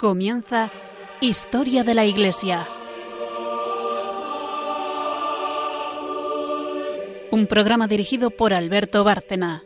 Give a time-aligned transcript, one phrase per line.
[0.00, 0.70] Comienza
[1.20, 2.66] Historia de la Iglesia.
[7.30, 9.62] Un programa dirigido por Alberto Bárcena.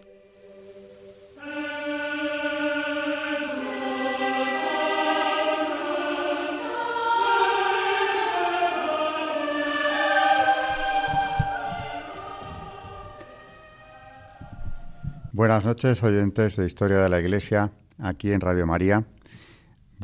[15.30, 19.05] Buenas noches, oyentes de Historia de la Iglesia, aquí en Radio María.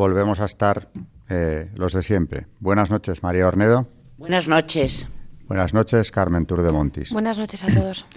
[0.00, 0.88] Volvemos a estar
[1.28, 2.46] eh, los de siempre.
[2.58, 3.86] Buenas noches, María Ornedo.
[4.16, 5.06] Buenas noches.
[5.46, 7.12] Buenas noches, Carmen Tour de Montis.
[7.12, 8.06] Buenas noches a todos.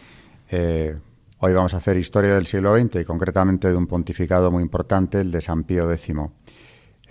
[0.49, 0.95] Eh,
[1.39, 5.19] hoy vamos a hacer historia del siglo XX y concretamente de un pontificado muy importante,
[5.19, 6.15] el de San Pío X.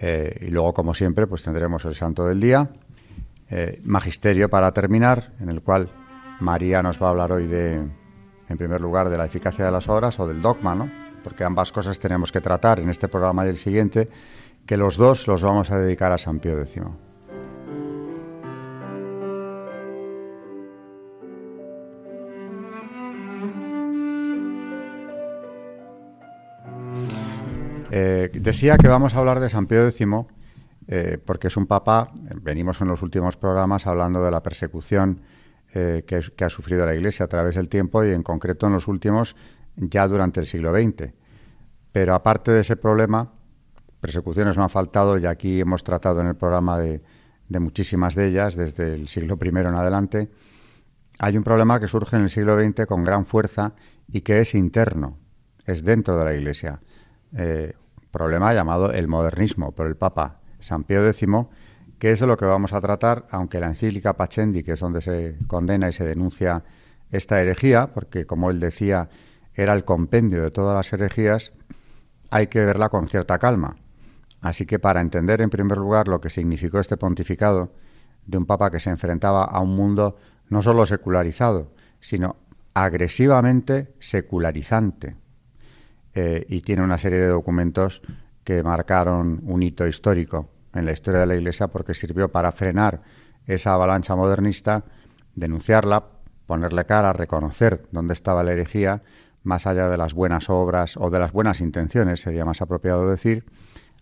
[0.00, 2.70] Eh, y luego, como siempre, pues tendremos el santo del día,
[3.82, 5.90] magisterio para terminar, en el cual
[6.40, 7.74] María nos va a hablar hoy de,
[8.48, 10.88] en primer lugar, de la eficacia de las obras o del dogma, ¿no?
[11.24, 14.08] Porque ambas cosas tenemos que tratar en este programa y el siguiente,
[14.66, 16.82] que los dos los vamos a dedicar a San Pío X.
[27.94, 30.06] Eh, decía que vamos a hablar de San Pío X
[30.88, 35.20] eh, porque es un papa, venimos en los últimos programas hablando de la persecución
[35.74, 38.72] eh, que, que, ha sufrido la Iglesia a través del tiempo y en concreto en
[38.72, 39.36] los últimos
[39.76, 41.12] ya durante el siglo XX.
[41.92, 43.30] Pero aparte de ese problema,
[44.02, 47.00] persecuciones no han faltado y aquí hemos tratado en el programa de,
[47.48, 50.28] muchísimas de ellas desde el siglo I en adelante.
[51.20, 53.74] Hay un problema que surge en el siglo XX con gran fuerza
[54.08, 55.18] y que es interno,
[55.66, 56.80] es dentro de la Iglesia.
[57.36, 57.74] Eh,
[58.10, 61.28] problema llamado el modernismo por el Papa San Pío X,
[62.00, 65.00] que es de lo que vamos a tratar, aunque la encíclica Pachendi, que es donde
[65.00, 66.64] se condena y se denuncia
[67.12, 69.08] esta herejía, porque como él decía,
[69.54, 71.52] era el compendio de todas las herejías,
[72.30, 73.76] hay que verla con cierta calma.
[74.42, 77.72] Así que para entender en primer lugar lo que significó este pontificado
[78.26, 80.16] de un papa que se enfrentaba a un mundo
[80.48, 82.36] no solo secularizado, sino
[82.74, 85.16] agresivamente secularizante,
[86.14, 88.02] eh, y tiene una serie de documentos
[88.44, 93.00] que marcaron un hito histórico en la historia de la Iglesia porque sirvió para frenar
[93.46, 94.84] esa avalancha modernista,
[95.34, 96.04] denunciarla,
[96.46, 99.02] ponerle cara, reconocer dónde estaba la herejía,
[99.44, 103.44] más allá de las buenas obras o de las buenas intenciones, sería más apropiado decir,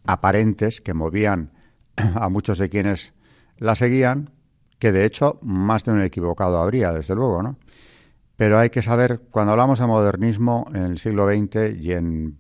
[0.05, 1.53] aparentes que movían
[1.97, 3.15] a muchos de quienes
[3.59, 4.31] la seguían,
[4.79, 7.59] que de hecho más de un equivocado habría, desde luego, ¿no?
[8.37, 12.39] Pero hay que saber, cuando hablamos de modernismo en el siglo XX y en,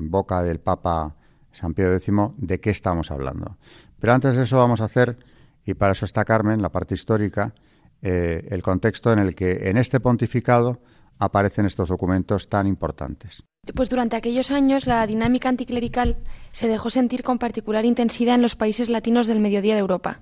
[0.00, 1.14] boca del Papa
[1.52, 3.56] San Pío X, ¿de qué estamos hablando?
[4.00, 5.16] Pero antes de eso vamos a hacer,
[5.64, 7.54] y para eso está Carmen, la parte histórica,
[8.02, 10.82] eh, el contexto en el que en este pontificado
[11.20, 13.44] aparecen estos documentos tan importantes.
[13.74, 16.16] Pues durante aquellos años la dinámica anticlerical
[16.52, 20.20] se dejó sentir con particular intensidad en los países latinos del mediodía de Europa,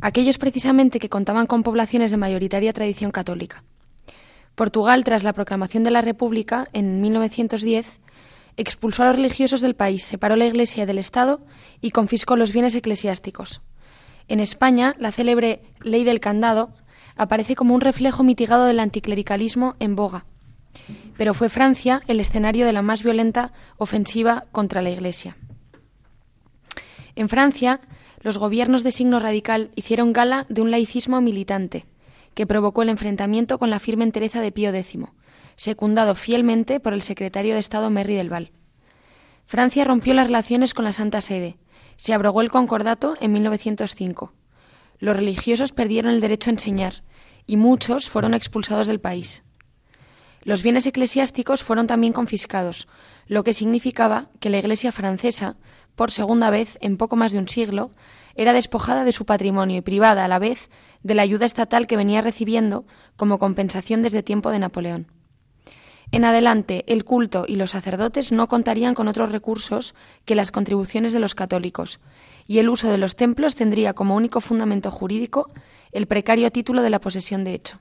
[0.00, 3.64] aquellos precisamente que contaban con poblaciones de mayoritaria tradición católica.
[4.54, 8.00] Portugal, tras la proclamación de la República en 1910,
[8.56, 11.40] expulsó a los religiosos del país, separó la Iglesia del Estado
[11.80, 13.60] y confiscó los bienes eclesiásticos.
[14.28, 16.70] En España, la célebre Ley del Candado
[17.16, 20.24] aparece como un reflejo mitigado del anticlericalismo en boga.
[21.16, 25.36] Pero fue Francia el escenario de la más violenta ofensiva contra la Iglesia.
[27.14, 27.80] En Francia,
[28.20, 31.86] los gobiernos de signo radical hicieron gala de un laicismo militante
[32.34, 34.98] que provocó el enfrentamiento con la firme entereza de Pío X,
[35.56, 38.52] secundado fielmente por el secretario de Estado Merry del Val.
[39.46, 41.56] Francia rompió las relaciones con la Santa Sede.
[41.96, 44.34] Se abrogó el concordato en 1905.
[44.98, 47.04] Los religiosos perdieron el derecho a enseñar
[47.46, 49.42] y muchos fueron expulsados del país.
[50.46, 52.86] Los bienes eclesiásticos fueron también confiscados,
[53.26, 55.56] lo que significaba que la Iglesia francesa,
[55.96, 57.90] por segunda vez en poco más de un siglo,
[58.36, 60.70] era despojada de su patrimonio y privada a la vez
[61.02, 62.86] de la ayuda estatal que venía recibiendo
[63.16, 65.10] como compensación desde tiempo de Napoleón.
[66.12, 71.12] En adelante, el culto y los sacerdotes no contarían con otros recursos que las contribuciones
[71.12, 71.98] de los católicos,
[72.46, 75.50] y el uso de los templos tendría como único fundamento jurídico
[75.90, 77.80] el precario título de la posesión de hecho.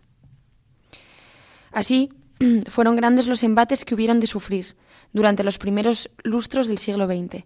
[1.72, 2.10] Así,
[2.68, 4.76] fueron grandes los embates que hubieron de sufrir
[5.14, 7.46] durante los primeros lustros del siglo XX,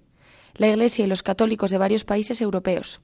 [0.56, 3.02] la Iglesia y los católicos de varios países europeos,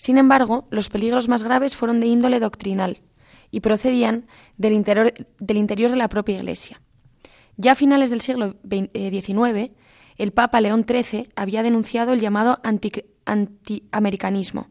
[0.00, 3.02] sin embargo, los peligros más graves fueron de índole doctrinal
[3.50, 4.26] y procedían
[4.56, 6.80] del interior, del interior de la propia Iglesia.
[7.58, 9.72] Ya a finales del siglo XIX, eh,
[10.16, 12.62] el Papa León XIII había denunciado el llamado
[13.26, 14.68] antiamericanismo,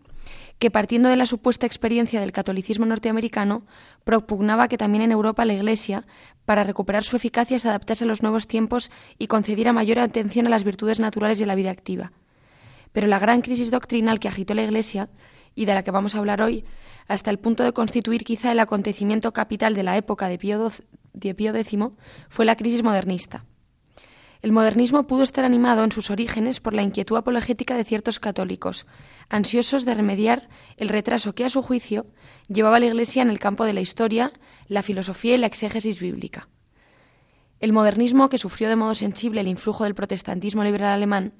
[0.60, 3.64] que partiendo de la supuesta experiencia del catolicismo norteamericano,
[4.04, 6.06] propugnaba que también en Europa la Iglesia,
[6.46, 10.50] para recuperar su eficacia, se adaptase a los nuevos tiempos y concediera mayor atención a
[10.50, 12.12] las virtudes naturales y a la vida activa.
[12.92, 15.10] Pero la gran crisis doctrinal que agitó la Iglesia,
[15.56, 16.66] y de la que vamos a hablar hoy,
[17.08, 20.72] hasta el punto de constituir quizá el acontecimiento capital de la época de Pío,
[21.56, 21.80] X,
[22.30, 23.46] fue la crisis modernista.
[24.42, 28.86] El modernismo pudo estar animado en sus orígenes por la inquietud apologética de ciertos católicos,
[29.28, 30.48] ansiosos de remediar
[30.78, 32.06] el retraso que, a su juicio,
[32.48, 34.32] llevaba la Iglesia en el campo de la historia,
[34.68, 36.48] la filosofía y la exégesis bíblica.
[37.60, 41.34] El modernismo, que sufrió de modo sensible el influjo del protestantismo liberal alemán,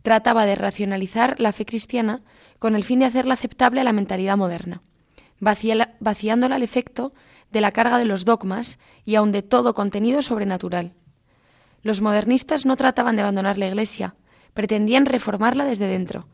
[0.00, 2.22] trataba de racionalizar la fe cristiana
[2.58, 4.80] con el fin de hacerla aceptable a la mentalidad moderna,
[5.40, 7.12] vaciándola al efecto
[7.50, 10.94] de la carga de los dogmas y aun de todo contenido sobrenatural.
[11.82, 14.14] Los modernistas no trataban de abandonar la Iglesia,
[14.54, 16.28] pretendían reformarla desde dentro,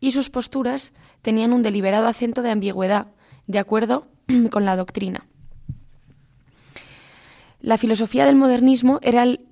[0.00, 0.92] y sus posturas
[1.22, 3.08] tenían un deliberado acento de ambigüedad,
[3.46, 4.06] de acuerdo
[4.50, 5.26] con la doctrina.
[7.60, 9.46] La filosofía del modernismo era el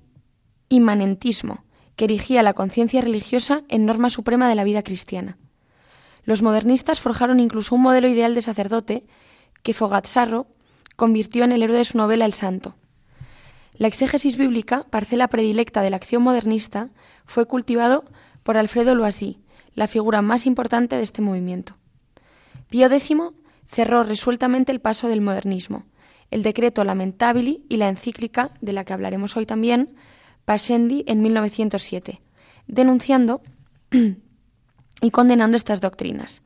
[0.69, 1.63] inmanentismo,
[1.95, 5.37] que erigía la conciencia religiosa en norma suprema de la vida cristiana.
[6.23, 9.05] Los modernistas forjaron incluso un modelo ideal de sacerdote
[9.61, 10.47] que Fogazzaro
[10.95, 12.75] convirtió en el héroe de su novela El Santo.
[13.75, 16.89] La exégesis bíblica, parcela predilecta de la acción modernista,
[17.25, 18.05] fue cultivado
[18.43, 19.39] por Alfredo Loisy,
[19.73, 21.75] la figura más importante de este movimiento.
[22.69, 23.15] Pío X
[23.67, 25.85] cerró resueltamente el paso del modernismo.
[26.29, 29.95] El decreto Lamentabili y la encíclica, de la que hablaremos hoy también,
[30.45, 32.21] Pascendi en 1907,
[32.67, 33.41] denunciando
[35.01, 36.43] y condenando estas doctrinas.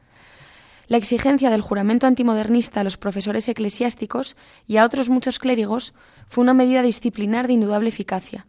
[0.88, 4.38] La exigencia del juramento antimodernista a los profesores eclesiásticos
[4.68, 5.94] y a otros muchos clérigos
[6.28, 8.46] fue una medida disciplinar de indudable eficacia.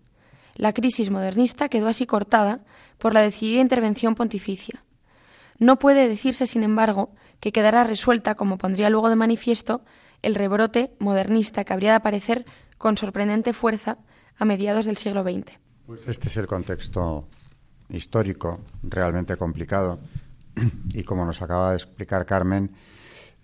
[0.54, 2.60] La crisis modernista quedó así cortada
[2.98, 4.84] por la decidida intervención pontificia.
[5.58, 7.10] No puede decirse, sin embargo,
[7.40, 9.82] que quedará resuelta, como pondría luego de manifiesto,
[10.22, 12.44] el rebrote modernista que habría de aparecer
[12.76, 13.98] con sorprendente fuerza
[14.36, 15.58] a mediados del siglo XX.
[15.86, 17.28] Pues este es el contexto
[17.88, 19.98] histórico realmente complicado
[20.90, 22.70] y como nos acaba de explicar Carmen,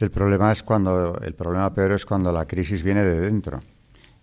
[0.00, 3.60] el problema es cuando el problema peor es cuando la crisis viene de dentro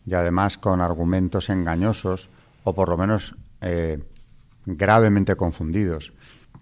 [0.05, 2.29] y además con argumentos engañosos
[2.63, 3.99] o por lo menos eh,
[4.65, 6.13] gravemente confundidos.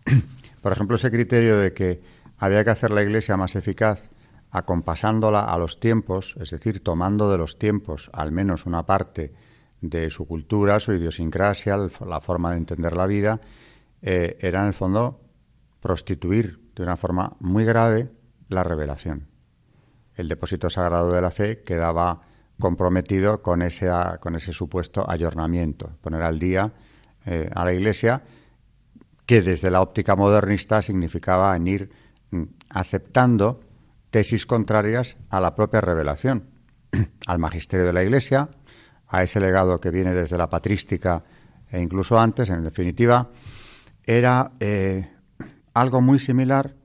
[0.62, 2.02] por ejemplo, ese criterio de que
[2.38, 4.10] había que hacer la Iglesia más eficaz
[4.52, 9.34] acompasándola a los tiempos, es decir, tomando de los tiempos al menos una parte
[9.82, 13.40] de su cultura, su idiosincrasia, la forma de entender la vida,
[14.02, 15.22] eh, era en el fondo
[15.80, 18.10] prostituir de una forma muy grave
[18.48, 19.28] la revelación.
[20.16, 22.22] El depósito sagrado de la fe quedaba
[22.60, 23.90] comprometido con ese,
[24.20, 26.72] con ese supuesto ayornamiento, poner al día
[27.26, 28.22] eh, a la Iglesia,
[29.26, 31.90] que desde la óptica modernista significaba en ir
[32.32, 33.62] mm, aceptando
[34.12, 36.50] tesis contrarias a la propia revelación,
[37.28, 38.50] al magisterio de la Iglesia,
[39.08, 41.24] a ese legado que viene desde la patrística
[41.72, 43.30] e incluso antes, en definitiva,
[44.04, 45.08] era eh,
[45.74, 46.76] algo muy similar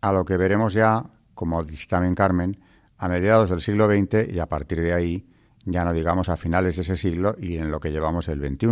[0.00, 2.58] a lo que veremos ya, como dice también Carmen,
[3.00, 5.26] a mediados del siglo XX y a partir de ahí,
[5.64, 8.68] ya no digamos a finales de ese siglo y en lo que llevamos el XXI.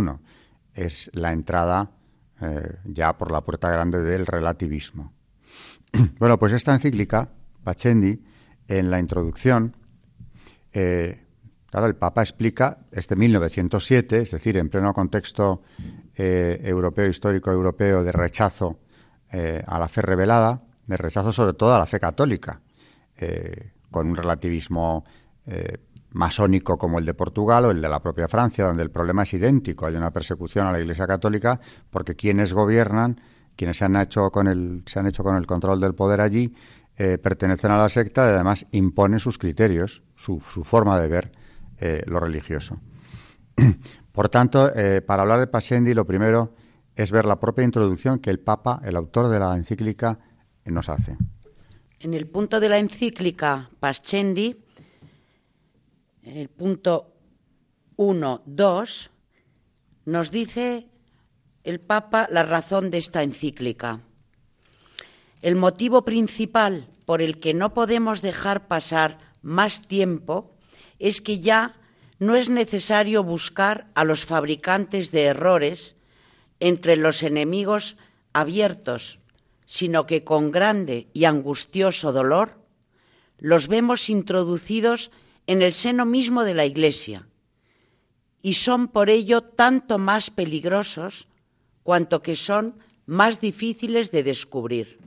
[0.75, 1.89] Es la entrada
[2.39, 5.13] eh, ya por la puerta grande del relativismo.
[6.19, 7.27] bueno, pues esta encíclica,
[7.63, 8.23] Pachendi,
[8.67, 9.75] en la introducción,
[10.73, 11.25] eh,
[11.65, 15.63] claro, el Papa explica este 1907, es decir, en pleno contexto
[16.15, 18.79] eh, europeo, histórico europeo de rechazo
[19.31, 22.61] a la fe revelada, de rechazo sobre todo a la fe católica,
[23.91, 25.03] con un relativismo
[25.45, 25.77] eh,
[26.11, 29.33] masónico como el de Portugal o el de la propia Francia, donde el problema es
[29.33, 29.85] idéntico.
[29.85, 33.21] Hay una persecución a la Iglesia católica porque quienes gobiernan,
[33.55, 36.53] quienes se han hecho con el, se han hecho con el control del poder allí,
[37.21, 41.31] pertenecen a la secta y además imponen sus criterios, su, forma de ver
[42.07, 42.77] lo religioso.
[44.11, 44.69] Por tanto,
[45.07, 46.55] para hablar de Pascendi, lo primero
[46.95, 50.19] es ver la propia introducción que el Papa, el autor de la encíclica,
[50.65, 51.17] nos hace.
[52.01, 54.55] En el punto de la encíclica Pascendi,
[56.23, 57.11] el punto
[57.97, 59.11] 1, 2,
[60.05, 60.87] nos dice
[61.65, 63.99] el Papa la razón de esta encíclica.
[65.41, 70.55] El motivo principal por el que no podemos dejar pasar más tiempo
[70.99, 71.75] es que ya
[72.17, 75.97] no es necesario buscar a los fabricantes de errores
[76.61, 77.97] entre los enemigos
[78.31, 79.18] abiertos,
[79.71, 82.57] sino que con grande y angustioso dolor
[83.37, 85.11] los vemos introducidos
[85.45, 87.27] en el seno mismo de la Iglesia,
[88.41, 91.27] y son por ello tanto más peligrosos
[91.83, 94.97] cuanto que son más difíciles de descubrir.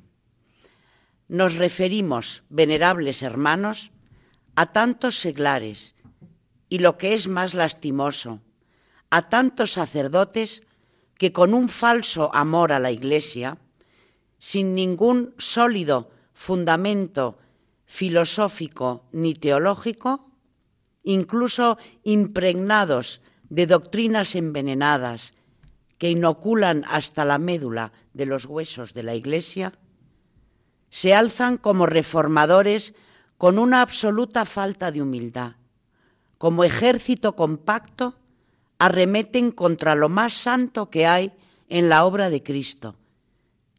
[1.26, 3.90] Nos referimos, venerables hermanos,
[4.54, 5.97] a tantos seglares
[6.69, 8.40] y lo que es más lastimoso,
[9.11, 10.62] a tantos sacerdotes
[11.19, 13.59] que con un falso amor a la Iglesia
[14.42, 17.38] sin ningún sólido fundamento
[17.84, 20.32] filosófico ni teológico,
[21.04, 25.34] incluso impregnados de doctrinas envenenadas
[25.96, 29.75] que inoculan hasta la médula de los huesos de la Iglesia,
[30.90, 32.94] se alzan como reformadores
[33.38, 35.52] con una absoluta falta de humildad.
[36.37, 38.16] Como ejército compacto,
[38.80, 41.32] arremeten contra lo más santo que hay
[41.68, 42.96] en la obra de Cristo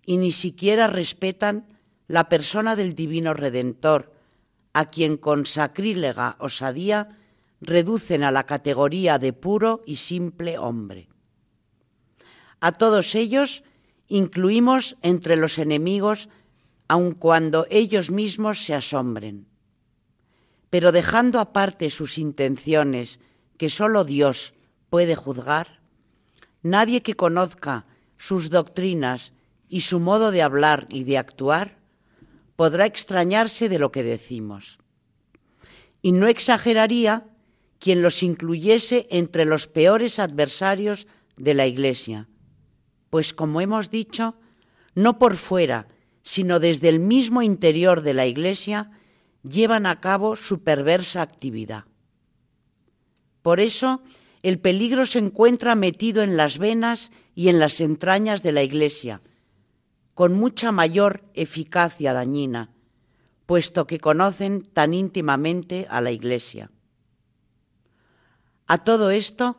[0.05, 1.65] y ni siquiera respetan
[2.07, 4.13] la persona del Divino Redentor,
[4.73, 7.17] a quien con sacrílega osadía
[7.61, 11.07] reducen a la categoría de puro y simple hombre.
[12.59, 13.63] A todos ellos
[14.07, 16.29] incluimos entre los enemigos,
[16.87, 19.47] aun cuando ellos mismos se asombren.
[20.69, 23.19] Pero dejando aparte sus intenciones,
[23.57, 24.53] que sólo Dios
[24.89, 25.79] puede juzgar,
[26.61, 27.85] nadie que conozca
[28.17, 29.33] sus doctrinas
[29.73, 31.79] y su modo de hablar y de actuar
[32.55, 34.77] podrá extrañarse de lo que decimos.
[36.03, 37.25] Y no exageraría
[37.79, 42.27] quien los incluyese entre los peores adversarios de la Iglesia,
[43.09, 44.35] pues como hemos dicho,
[44.93, 45.87] no por fuera,
[46.21, 48.91] sino desde el mismo interior de la Iglesia,
[49.41, 51.85] llevan a cabo su perversa actividad.
[53.41, 54.03] Por eso,
[54.43, 59.21] el peligro se encuentra metido en las venas y en las entrañas de la Iglesia,
[60.13, 62.69] con mucha mayor eficacia dañina,
[63.45, 66.71] puesto que conocen tan íntimamente a la Iglesia.
[68.67, 69.57] A todo esto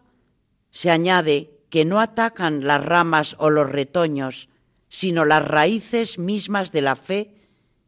[0.71, 4.49] se añade que no atacan las ramas o los retoños,
[4.89, 7.35] sino las raíces mismas de la fe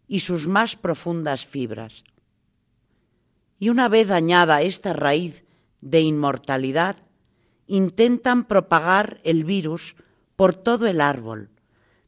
[0.09, 2.05] y sus más profundas fibras.
[3.59, 5.45] Y una vez dañada esta raíz
[5.81, 6.97] de inmortalidad,
[7.67, 9.97] intentan propagar el virus
[10.37, 11.51] por todo el árbol,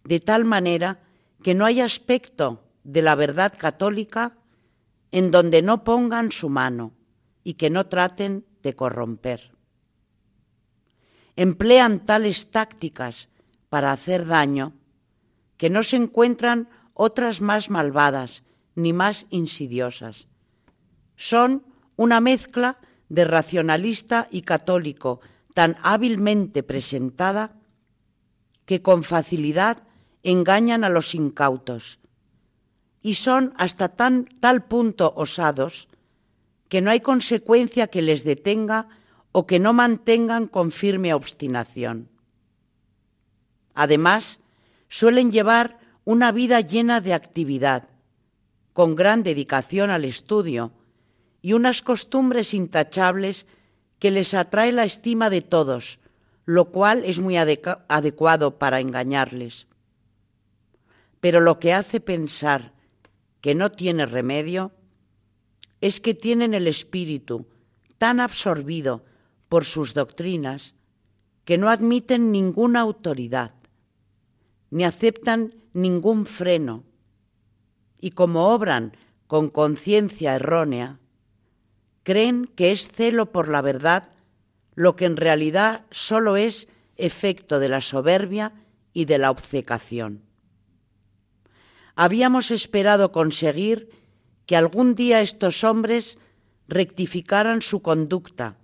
[0.08, 1.00] de tal manera
[1.42, 4.38] que no hay aspecto de la verdad católica
[5.12, 6.94] en donde no pongan su mano
[7.44, 9.52] y que no traten de corromper.
[11.36, 13.28] Emplean tales tácticas
[13.68, 14.72] para hacer daño
[15.58, 20.26] que no se encuentran otras más malvadas ni más insidiosas.
[21.16, 22.78] Son una mezcla
[23.10, 25.20] de racionalista y católico
[25.52, 27.60] tan hábilmente presentada
[28.64, 29.88] que con facilidad
[30.22, 31.98] engañan a los incautos
[33.00, 35.88] y son hasta tan tal punto osados
[36.68, 38.88] que no hay consecuencia que les detenga
[39.32, 42.08] o que no mantengan con firme obstinación.
[43.75, 44.40] Además,
[44.88, 47.88] suelen llevar una vida llena de actividad,
[48.72, 50.72] con gran dedicación al estudio
[51.42, 53.46] y unas costumbres intachables
[53.98, 56.00] que les atrae la estima de todos,
[56.44, 59.67] lo cual es muy adecuado para engañarles.
[61.20, 62.72] Pero lo que hace pensar
[63.40, 64.72] que no tiene remedio
[65.80, 67.46] es que tienen el espíritu
[67.98, 69.04] tan absorbido
[69.48, 70.75] por sus doctrinas
[71.44, 73.54] que no admiten ninguna autoridad,
[74.70, 76.84] ni aceptan ningún freno,
[78.00, 78.96] y como obran
[79.26, 80.98] con conciencia errónea,
[82.02, 84.10] creen que es celo por la verdad
[84.75, 88.52] lo que en realidad solo es efecto de la soberbia
[88.92, 90.27] y de la obcecación.
[92.00, 93.90] Habíamos esperado conseguir
[94.47, 96.17] que algún día estos hombres
[96.69, 98.57] rectificaran su conducta,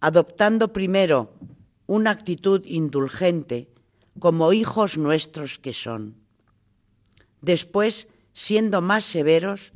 [0.00, 1.32] adoptando primero
[1.86, 3.70] una actitud indulgente,
[4.18, 6.16] como hijos nuestros que son.
[7.40, 9.72] Después, siendo más severos,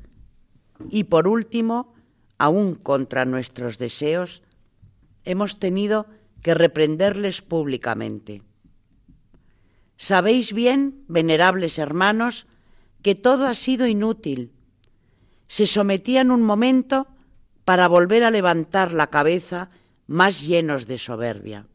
[0.90, 1.94] y por último,
[2.36, 4.42] aún contra nuestros deseos,
[5.24, 6.08] hemos tenido
[6.42, 8.42] que reprenderles públicamente.
[9.96, 12.46] Sabéis bien, venerables hermanos,
[13.02, 14.52] que todo ha sido inútil
[15.52, 17.08] se sometían un momento
[17.66, 19.68] para volver a levantar la cabeza
[20.06, 21.66] más llenos de soberbia.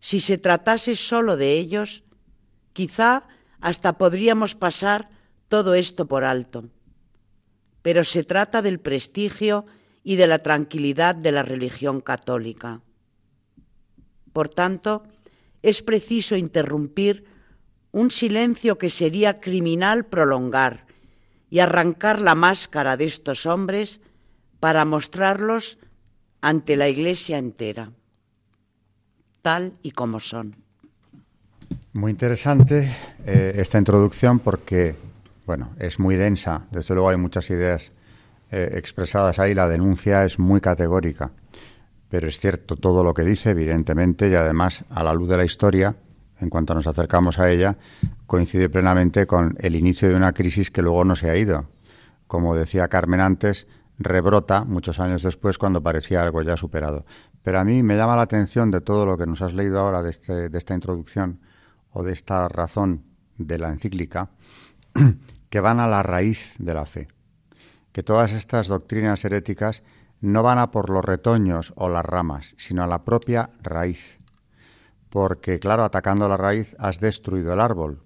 [0.00, 2.04] Si se tratase solo de ellos,
[2.72, 3.28] quizá
[3.60, 5.10] hasta podríamos pasar
[5.48, 6.64] todo esto por alto.
[7.82, 9.66] Pero se trata del prestigio
[10.02, 12.80] y de la tranquilidad de la religión católica.
[14.32, 15.04] Por tanto,
[15.60, 17.26] es preciso interrumpir
[17.92, 20.86] un silencio que sería criminal prolongar
[21.50, 24.00] y arrancar la máscara de estos hombres
[24.60, 25.78] para mostrarlos
[26.40, 27.92] ante la iglesia entera,
[29.42, 30.56] tal y como son.
[31.92, 32.90] Muy interesante
[33.26, 34.96] eh, esta introducción porque,
[35.44, 37.92] bueno, es muy densa, desde luego hay muchas ideas
[38.50, 41.30] eh, expresadas ahí, la denuncia es muy categórica,
[42.08, 45.44] pero es cierto todo lo que dice, evidentemente, y además, a la luz de la
[45.44, 45.94] historia,
[46.42, 47.78] en cuanto nos acercamos a ella,
[48.26, 51.68] coincide plenamente con el inicio de una crisis que luego no se ha ido.
[52.26, 53.66] Como decía Carmen antes,
[53.98, 57.04] rebrota muchos años después cuando parecía algo ya superado.
[57.42, 60.02] Pero a mí me llama la atención de todo lo que nos has leído ahora
[60.02, 61.40] de, este, de esta introducción
[61.90, 63.04] o de esta razón
[63.38, 64.30] de la encíclica,
[65.50, 67.08] que van a la raíz de la fe.
[67.92, 69.82] Que todas estas doctrinas heréticas
[70.20, 74.21] no van a por los retoños o las ramas, sino a la propia raíz.
[75.12, 78.02] Porque, claro, atacando la raíz has destruido el árbol.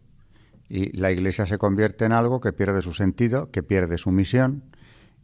[0.69, 4.65] Y la Iglesia se convierte en algo que pierde su sentido, que pierde su misión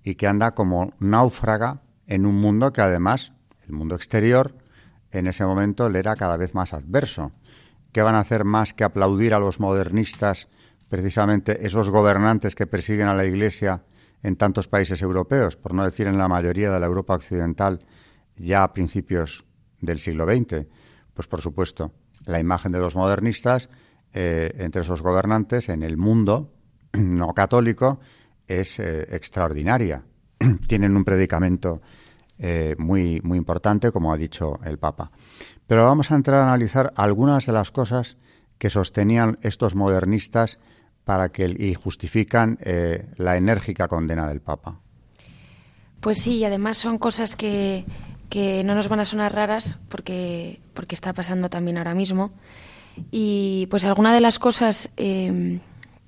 [0.04, 3.32] y que anda como náufraga en un mundo que además,
[3.66, 4.54] el mundo exterior,
[5.10, 7.32] en ese momento le era cada vez más adverso.
[7.90, 10.46] ¿Qué van a hacer más que aplaudir a los modernistas,
[10.88, 13.82] precisamente esos gobernantes que persiguen a la Iglesia
[14.22, 17.80] en tantos países europeos, por no decir en la mayoría de la Europa occidental,
[18.36, 19.44] ya a principios
[19.80, 20.68] del siglo XX.
[21.14, 21.92] Pues por supuesto,
[22.26, 23.68] la imagen de los modernistas
[24.14, 26.52] eh, entre esos gobernantes en el mundo
[26.92, 28.00] no católico
[28.46, 30.04] es eh, extraordinaria.
[30.66, 31.80] Tienen un predicamento
[32.38, 35.10] eh, muy, muy importante, como ha dicho el Papa.
[35.66, 38.18] Pero vamos a entrar a analizar algunas de las cosas
[38.58, 40.58] que sostenían estos modernistas
[41.04, 42.58] para que y justifican
[43.16, 44.78] la enérgica condena del Papa.
[46.00, 47.84] Pues sí, y además son cosas que,
[48.32, 52.32] que no nos van a sonar raras porque, porque está pasando también ahora mismo.
[53.10, 55.60] Y pues alguna de las cosas em,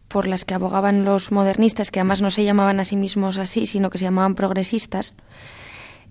[0.08, 3.66] por las que abogaban los modernistas, que además no se llamaban a sí mismos así,
[3.66, 5.16] sino que se llamaban progresistas,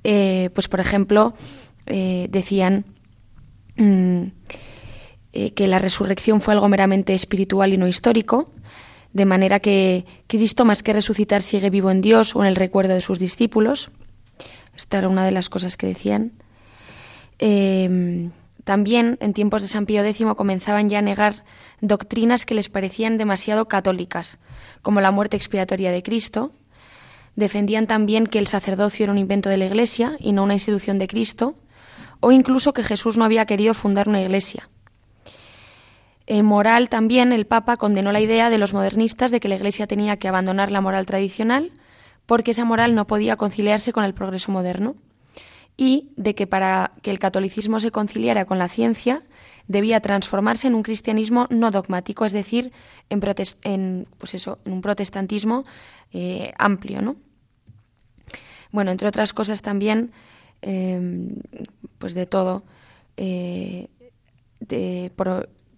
[0.04, 1.34] eh, pues por ejemplo
[1.88, 2.86] eh, decían
[3.78, 4.26] mm,
[5.56, 8.52] que la resurrección fue algo meramente espiritual y no histórico,
[9.14, 12.94] de manera que Cristo, más que resucitar, sigue vivo en Dios o en el recuerdo
[12.94, 13.90] de sus discípulos.
[14.76, 16.34] Esta era una de las cosas que decían.
[17.40, 18.32] Em,
[18.64, 21.44] también, en tiempos de San Pío X, comenzaban ya a negar
[21.82, 24.40] doctrinas que les parecían demasiado católicas,
[24.82, 26.52] como la muerte expiatoria de Cristo.
[27.36, 30.98] Defendían también que el sacerdocio era un invento de la Iglesia y no una institución
[31.00, 31.56] de Cristo,
[32.20, 34.70] o incluso que Jesús no había querido fundar una iglesia.
[36.26, 39.88] En moral también el Papa condenó la idea de los modernistas de que la Iglesia
[39.88, 41.74] tenía que abandonar la moral tradicional
[42.26, 44.96] porque esa moral no podía conciliarse con el progreso moderno
[45.78, 49.24] y de que para que el catolicismo se conciliara con la ciencia
[49.68, 52.72] debía transformarse en un cristianismo no dogmático, es decir,
[53.10, 55.64] en, pues eso, en un protestantismo
[56.12, 57.02] eh, amplio.
[57.02, 57.16] ¿no?
[58.72, 60.12] Bueno, entre otras cosas también,
[60.62, 61.38] em,
[61.98, 62.64] pues de todo,
[63.18, 63.88] eh,
[64.60, 65.12] de,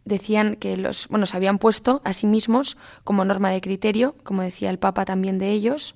[0.06, 4.42] decían que los, bueno, se habían puesto a sí mismos como norma de criterio, como
[4.42, 5.96] decía el Papa también de ellos.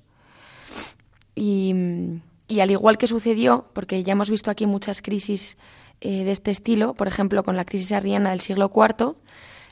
[1.34, 1.74] Y,
[2.60, 5.56] al igual que sucedió, porque ya hemos visto aquí muchas crisis
[6.00, 9.14] eh, de este estilo, por ejemplo, con la crisis arriana del siglo IV,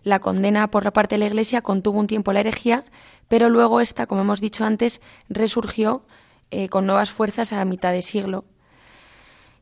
[0.05, 2.85] la condena por la parte de la Iglesia contuvo un tiempo la herejía,
[3.27, 6.03] pero luego esta, como hemos dicho antes, resurgió
[6.51, 8.45] eh, con nuevas fuerzas a mitad de siglo.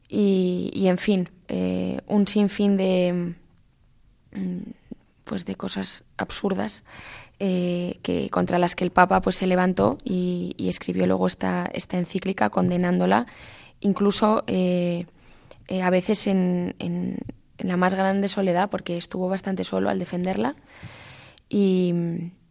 [0.08, 3.34] Y, en fin, eh, un sinfín de,
[4.36, 4.72] Mm,
[5.24, 6.84] pues de cosas absurdas
[7.38, 11.98] eh, que contra las que el Papa pues se levantó y, escribió luego esta, esta
[11.98, 13.26] encíclica condenándola.
[13.80, 15.04] Incluso eh,
[15.68, 17.18] eh, a veces en, en,
[17.58, 20.56] la más grande soledad porque estuvo bastante solo al defenderla.
[21.50, 21.92] Y,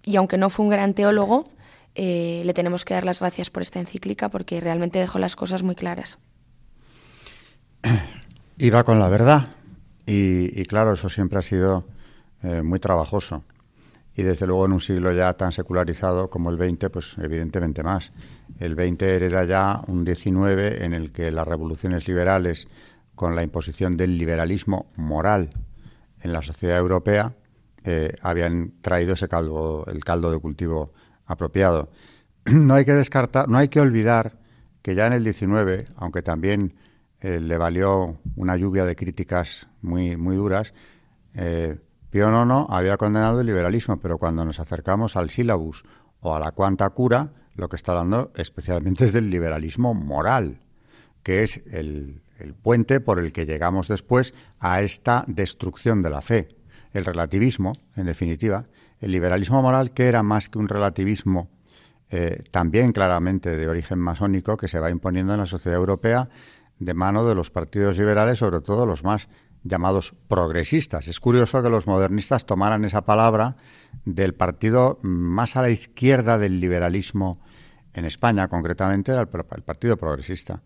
[0.04, 1.50] y aunque no fue un gran teólogo
[1.98, 5.76] le tenemos que dar las gracias por esta encíclica porque realmente dejó las cosas muy
[5.76, 6.18] claras.
[8.58, 9.48] Iba con la verdad
[10.06, 11.86] y, claro, eso siempre ha sido
[12.44, 13.44] muy trabajoso.
[14.16, 18.14] Y desde luego en un siglo ya tan secularizado como el XX, pues evidentemente más.
[18.60, 22.68] El XX hereda ya un XIX en el que las revoluciones liberales,
[23.14, 25.50] con la imposición del liberalismo moral
[26.22, 27.34] en la sociedad europea,
[27.84, 30.94] eh, habían traído ese caldo, el caldo de cultivo
[31.26, 31.90] apropiado.
[32.52, 34.40] No hay que descartar, no hay que olvidar
[34.82, 36.76] que ya en el XIX, aunque también
[37.20, 40.76] eh, le valió una lluvia de críticas muy, muy duras.
[41.34, 41.78] Eh,
[42.16, 45.84] Pío IX había condenado el liberalismo, pero cuando nos acercamos al sílabus
[46.22, 50.62] o a la cuanta cura, lo que está hablando especialmente es del liberalismo moral,
[51.24, 52.22] que es el,
[52.62, 56.48] puente por el que llegamos después a esta destrucción de la fe.
[56.94, 58.68] El relativismo, en definitiva,
[59.02, 61.50] el liberalismo moral, que era más que un relativismo
[62.12, 66.30] eh, también claramente de origen masónico que se va imponiendo en la sociedad europea
[66.80, 69.28] de mano de los partidos liberales, sobre todo los más
[69.66, 71.08] llamados progresistas.
[71.08, 73.58] Es curioso que los modernistas tomaran esa palabra
[74.06, 77.42] del partido más a la izquierda del liberalismo
[77.94, 80.62] en España, concretamente era el, Partido Progresista.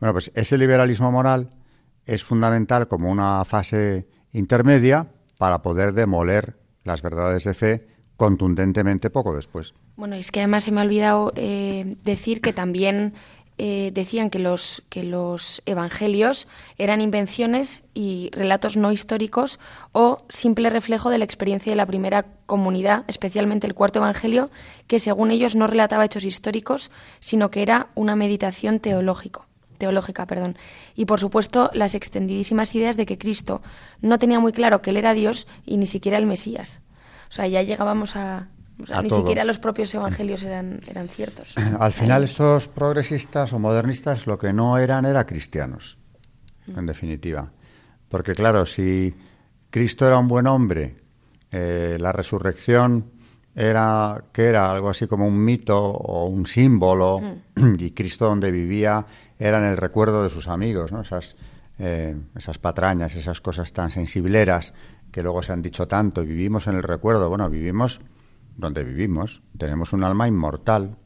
[0.00, 1.50] Bueno, pues ese liberalismo moral
[2.06, 9.34] es fundamental como una fase intermedia para poder demoler las verdades de fe contundentemente poco
[9.34, 9.74] después.
[9.96, 13.14] Bueno, es que además se me ha olvidado eh, decir que también
[13.56, 19.60] eh, decían que los, que los evangelios eran invenciones y relatos no históricos
[19.92, 24.50] o simple reflejo de la experiencia de la primera comunidad, especialmente el cuarto evangelio,
[24.88, 26.90] que según ellos no relataba hechos históricos,
[27.20, 29.46] sino que era una meditación teológico,
[29.78, 30.26] teológica.
[30.26, 30.56] Perdón.
[30.96, 33.62] Y por supuesto, las extendidísimas ideas de que Cristo
[34.00, 36.80] no tenía muy claro que él era Dios y ni siquiera el Mesías.
[37.30, 38.48] O sea, ya llegábamos a,
[39.02, 41.54] ni siquiera los propios evangelios eran, eran ciertos.
[41.78, 45.98] Al final estos progresistas o modernistas lo que no eran era cristianos,
[46.66, 46.78] mm.
[46.78, 47.50] en definitiva.
[48.08, 49.14] Porque claro, si
[49.70, 50.96] Cristo era un buen hombre,
[51.50, 53.12] eh, la resurrección
[53.54, 57.20] era que era algo así como un mito o un símbolo
[57.54, 57.74] mm.
[57.78, 59.06] y Cristo donde vivía
[59.38, 61.02] era en el recuerdo de sus amigos, ¿no?
[61.02, 61.36] Esas,
[61.78, 64.72] eh, esas patrañas, esas cosas tan sensibleras
[65.12, 67.28] que luego se han dicho tanto y vivimos en el recuerdo.
[67.28, 68.00] Bueno, vivimos
[68.56, 70.96] donde vivimos, tenemos un alma inmortal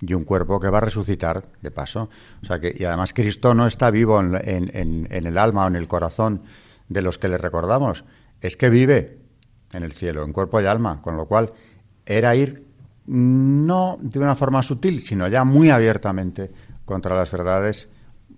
[0.00, 2.08] y un cuerpo que va a resucitar de paso.
[2.42, 5.88] O sea que, y además Cristo no está vivo en, el alma o en el
[5.88, 6.42] corazón
[6.88, 8.04] de los que le recordamos,
[8.40, 9.18] es que vive
[9.72, 11.52] en el cielo, en cuerpo y alma, con lo cual
[12.06, 12.66] era ir
[13.06, 16.50] no de una forma sutil, sino ya muy abiertamente
[16.84, 17.88] contra las verdades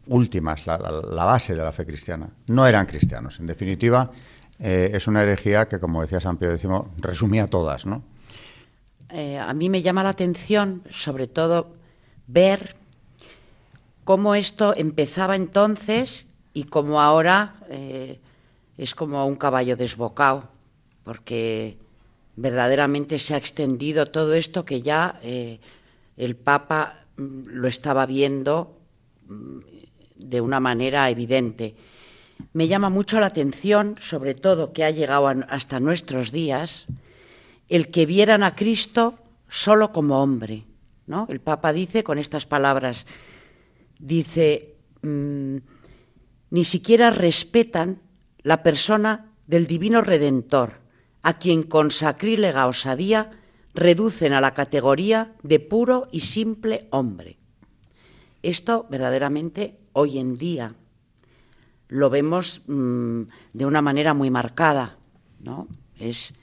[0.07, 2.29] últimas, la, base de la fe cristiana.
[2.49, 3.39] No eran cristianos.
[3.41, 4.11] En definitiva,
[4.59, 8.03] eh, es una herejía que, como decía San Pío X, resumía todas, ¿no?
[9.12, 11.75] Eh, a mí me llama la atención, sobre todo,
[12.27, 12.77] ver
[14.05, 18.18] cómo esto empezaba entonces y cómo ahora eh,
[18.79, 20.49] es como un caballo desbocado,
[21.05, 21.77] porque
[22.37, 25.61] verdaderamente se ha extendido todo esto que ya eh,
[26.16, 28.79] el Papa mm, lo estaba viendo
[29.29, 29.59] mm,
[30.16, 31.75] de una manera evidente.
[32.53, 36.87] Me llama mucho la atención, sobre todo, que ha llegado hasta nuestros días,
[37.71, 39.15] el que vieran a Cristo
[39.49, 40.65] solo como hombre.
[41.07, 41.27] ¿no?
[41.31, 43.07] El Papa dice con estas palabras,
[43.99, 45.57] dice, mm,
[46.51, 48.01] ni siquiera respetan
[48.43, 50.81] la persona del divino Redentor,
[51.23, 53.31] a quien con sacrílega osadía
[53.73, 57.39] reducen a la categoría de puro y simple hombre.
[58.43, 60.75] Esto verdaderamente hoy en día
[61.89, 64.97] lo vemos mm, de una manera muy marcada,
[65.41, 65.69] ¿no?
[65.99, 66.35] Es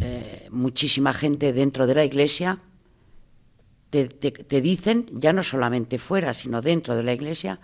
[0.00, 2.58] eh, muchísima gente dentro de la iglesia
[3.90, 7.58] te, dicen, ya no solamente fuera, sino dentro de la iglesia,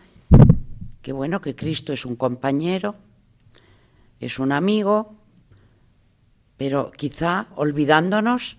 [1.02, 2.96] que bueno, que Cristo es un compañero,
[4.20, 5.14] es un amigo,
[6.56, 8.56] pero quizá olvidándonos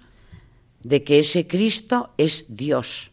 [0.84, 3.12] de que ese Cristo es Dios,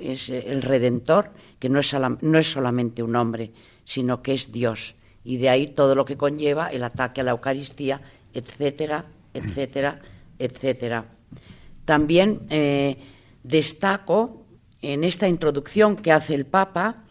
[0.00, 1.30] es el Redentor,
[1.60, 3.52] que no es, no es solamente un hombre,
[3.84, 4.96] sino que es Dios.
[5.24, 8.00] Y de ahí todo lo que conlleva el ataque a la Eucaristía,
[8.34, 10.00] etcétera, etcétera,
[10.38, 11.04] etcétera.
[11.84, 12.96] También eh,
[13.42, 14.46] destaco
[14.80, 17.02] en esta introducción que hace el Papa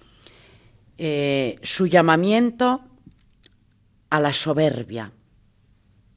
[0.98, 2.82] eh, su llamamiento
[4.10, 5.12] a la soberbia,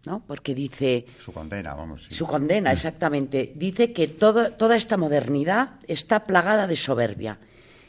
[0.05, 0.25] ¿no?
[0.27, 1.07] Porque dice...
[1.19, 2.07] Su condena, vamos.
[2.11, 3.53] Su condena, exactamente.
[3.55, 7.39] Dice que toda esta modernidad está plagada de soberbia.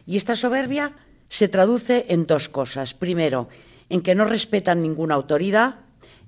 [0.06, 0.93] Y esta soberbia
[1.28, 2.93] se traduce en dos cosas.
[2.93, 3.49] Primero,
[3.89, 5.75] en que no respetan ninguna autoridad.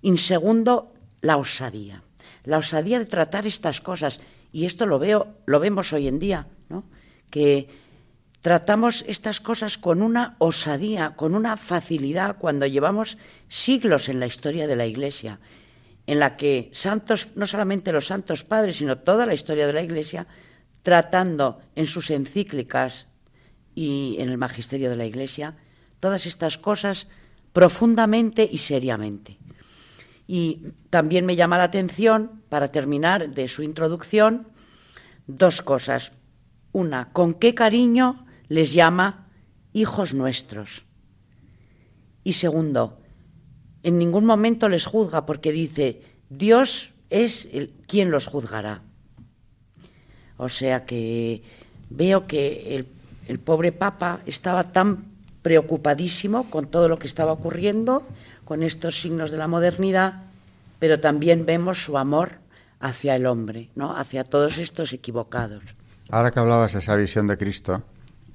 [0.01, 2.03] Y segundo, la osadía,
[2.43, 4.19] la osadía de tratar estas cosas.
[4.51, 6.83] Y esto lo veo, lo vemos hoy en día, ¿no?
[7.29, 7.67] Que
[8.41, 14.67] tratamos estas cosas con una osadía, con una facilidad, cuando llevamos siglos en la historia
[14.67, 15.39] de la Iglesia,
[16.05, 19.81] en la que santos, no solamente los santos padres, sino toda la historia de la
[19.83, 20.27] Iglesia,
[20.81, 23.07] tratando en sus encíclicas
[23.75, 25.55] y en el magisterio de la Iglesia,
[25.99, 27.09] todas estas cosas
[27.51, 29.37] profundamente y seriamente.
[30.27, 34.47] Y también me llama la atención, para terminar de su introducción,
[35.25, 36.11] dos cosas.
[36.73, 39.27] Una, con qué cariño les llama
[39.73, 40.83] hijos nuestros.
[42.23, 42.99] Y segundo,
[43.83, 48.81] en ningún momento les juzga porque dice, Dios es el, quien los juzgará.
[50.35, 51.41] O sea que
[51.89, 52.87] veo que el,
[53.27, 55.05] el pobre Papa estaba tan
[55.41, 58.05] preocupadísimo con todo lo que estaba ocurriendo
[58.47, 60.23] con estos signos de la modernidad,
[60.79, 62.39] pero también vemos su amor
[62.79, 63.95] hacia el hombre, ¿no?
[63.95, 65.63] hacia todos estos equivocados.
[66.09, 67.83] Ahora que hablabas de esa visión de Cristo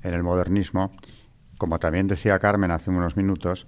[0.02, 0.90] en el modernismo,
[1.56, 3.66] como también decía Carmen hace unos minutos,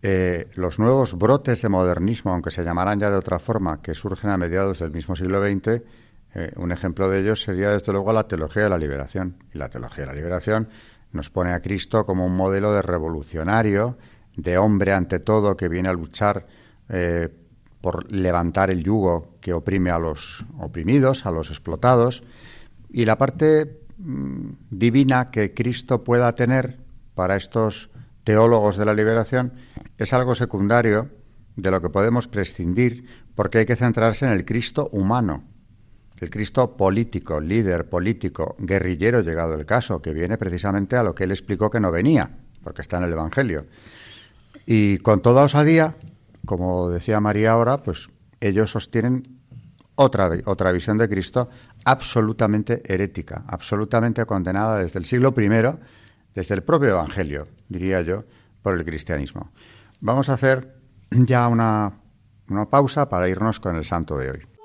[0.00, 4.30] eh, los nuevos brotes de modernismo, aunque se llamaran ya de otra forma, que surgen
[4.30, 5.82] a mediados del mismo siglo XX,
[6.34, 9.36] eh, un ejemplo de ellos sería desde luego la teología de la liberación.
[9.52, 10.68] Y la teología de la liberación
[11.12, 13.96] nos pone a Cristo como un modelo de revolucionario
[14.36, 16.46] de hombre ante todo que viene a luchar
[16.88, 17.28] eh,
[17.80, 22.22] por levantar el yugo que oprime a los oprimidos, a los explotados,
[22.90, 26.78] y la parte mm, divina que Cristo pueda tener
[27.14, 27.90] para estos
[28.24, 29.52] teólogos de la liberación
[29.98, 31.10] es algo secundario
[31.56, 35.44] de lo que podemos prescindir porque hay que centrarse en el Cristo humano,
[36.18, 41.24] el Cristo político, líder político, guerrillero llegado el caso, que viene precisamente a lo que
[41.24, 42.30] él explicó que no venía,
[42.62, 43.66] porque está en el Evangelio.
[44.66, 45.96] Y con toda osadía,
[46.44, 49.22] como decía María ahora, pues ellos sostienen
[49.94, 51.48] otra, otra visión de Cristo
[51.84, 55.48] absolutamente herética, absolutamente condenada desde el siglo I,
[56.34, 58.24] desde el propio Evangelio, diría yo,
[58.60, 59.52] por el cristianismo.
[60.00, 60.76] Vamos a hacer
[61.10, 62.00] ya una,
[62.48, 64.55] una pausa para irnos con el santo de hoy.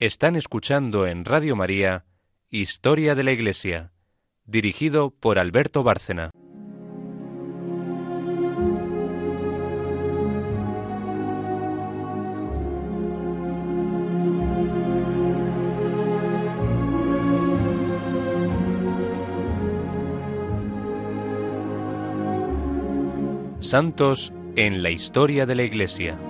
[0.00, 2.04] Están escuchando en Radio María
[2.50, 3.90] Historia de la Iglesia,
[4.44, 6.30] dirigido por Alberto Bárcena.
[23.58, 26.20] Santos en la historia de la Iglesia.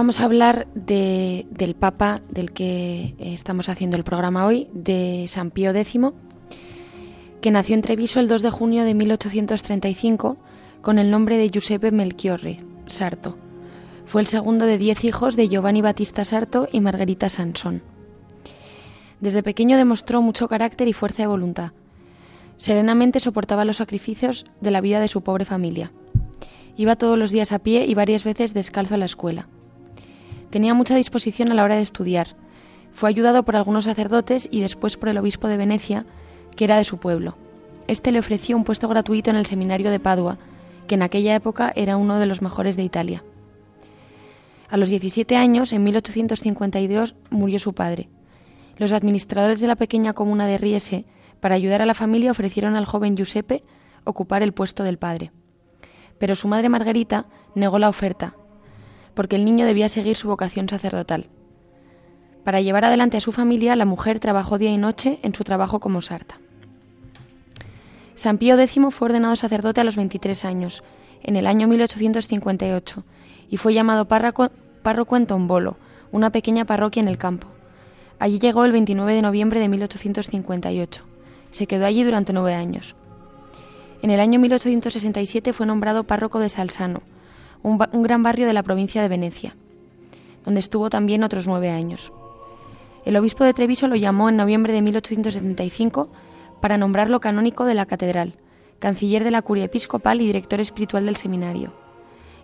[0.00, 5.74] Vamos a hablar del Papa del que estamos haciendo el programa hoy, de San Pío
[5.74, 6.00] X,
[7.42, 10.38] que nació en Treviso el 2 de junio de 1835
[10.80, 13.36] con el nombre de Giuseppe Melchiorre Sarto.
[14.06, 17.82] Fue el segundo de diez hijos de Giovanni Battista Sarto y Margherita Sansón.
[19.20, 21.72] Desde pequeño demostró mucho carácter y fuerza de voluntad.
[22.56, 25.92] Serenamente soportaba los sacrificios de la vida de su pobre familia.
[26.78, 29.46] Iba todos los días a pie y varias veces descalzo a la escuela.
[30.50, 32.36] Tenía mucha disposición a la hora de estudiar.
[32.92, 36.06] Fue ayudado por algunos sacerdotes y después por el obispo de Venecia,
[36.56, 37.36] que era de su pueblo.
[37.86, 40.38] Este le ofreció un puesto gratuito en el seminario de Padua,
[40.86, 43.22] que en aquella época era uno de los mejores de Italia.
[44.68, 48.08] A los 17 años, en 1852, murió su padre.
[48.76, 51.06] Los administradores de la pequeña comuna de Riese,
[51.40, 53.64] para ayudar a la familia, ofrecieron al joven Giuseppe
[54.04, 55.32] ocupar el puesto del padre.
[56.18, 58.36] Pero su madre Margarita negó la oferta,
[59.14, 61.26] porque el niño debía seguir su vocación sacerdotal.
[62.44, 65.80] Para llevar adelante a su familia, la mujer trabajó día y noche en su trabajo
[65.80, 66.40] como sarta.
[68.14, 70.82] San Pío X fue ordenado sacerdote a los 23 años,
[71.22, 73.04] en el año 1858,
[73.48, 75.76] y fue llamado párroco, en Tombolo,
[76.12, 77.48] una pequeña parroquia en el campo.
[78.18, 81.04] Allí llegó el 29 de noviembre de 1858.
[81.50, 82.94] Se quedó allí durante nueve años.
[84.02, 87.02] En el año 1867 fue nombrado párroco de Salsano,
[87.62, 89.56] un, gran barrio de la provincia de Venecia,
[90.44, 92.12] donde estuvo también otros nueve años.
[93.04, 96.08] El obispo de Treviso lo llamó en noviembre de 1875
[96.60, 98.34] para nombrarlo canónico de la catedral,
[98.78, 101.72] canciller de la curia episcopal y director espiritual del seminario.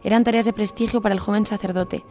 [0.03, 2.05] Eran tareas de prestigio para el joven sacerdote.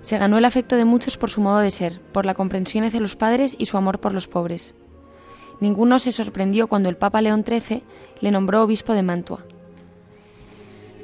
[0.00, 3.00] Se ganó el afecto de muchos por su modo de ser, por la comprensión hacia
[3.00, 4.74] los padres y su amor por los pobres.
[5.60, 7.82] Ninguno se sorprendió cuando el Papa León XIII
[8.20, 9.44] le nombró obispo de Mantua.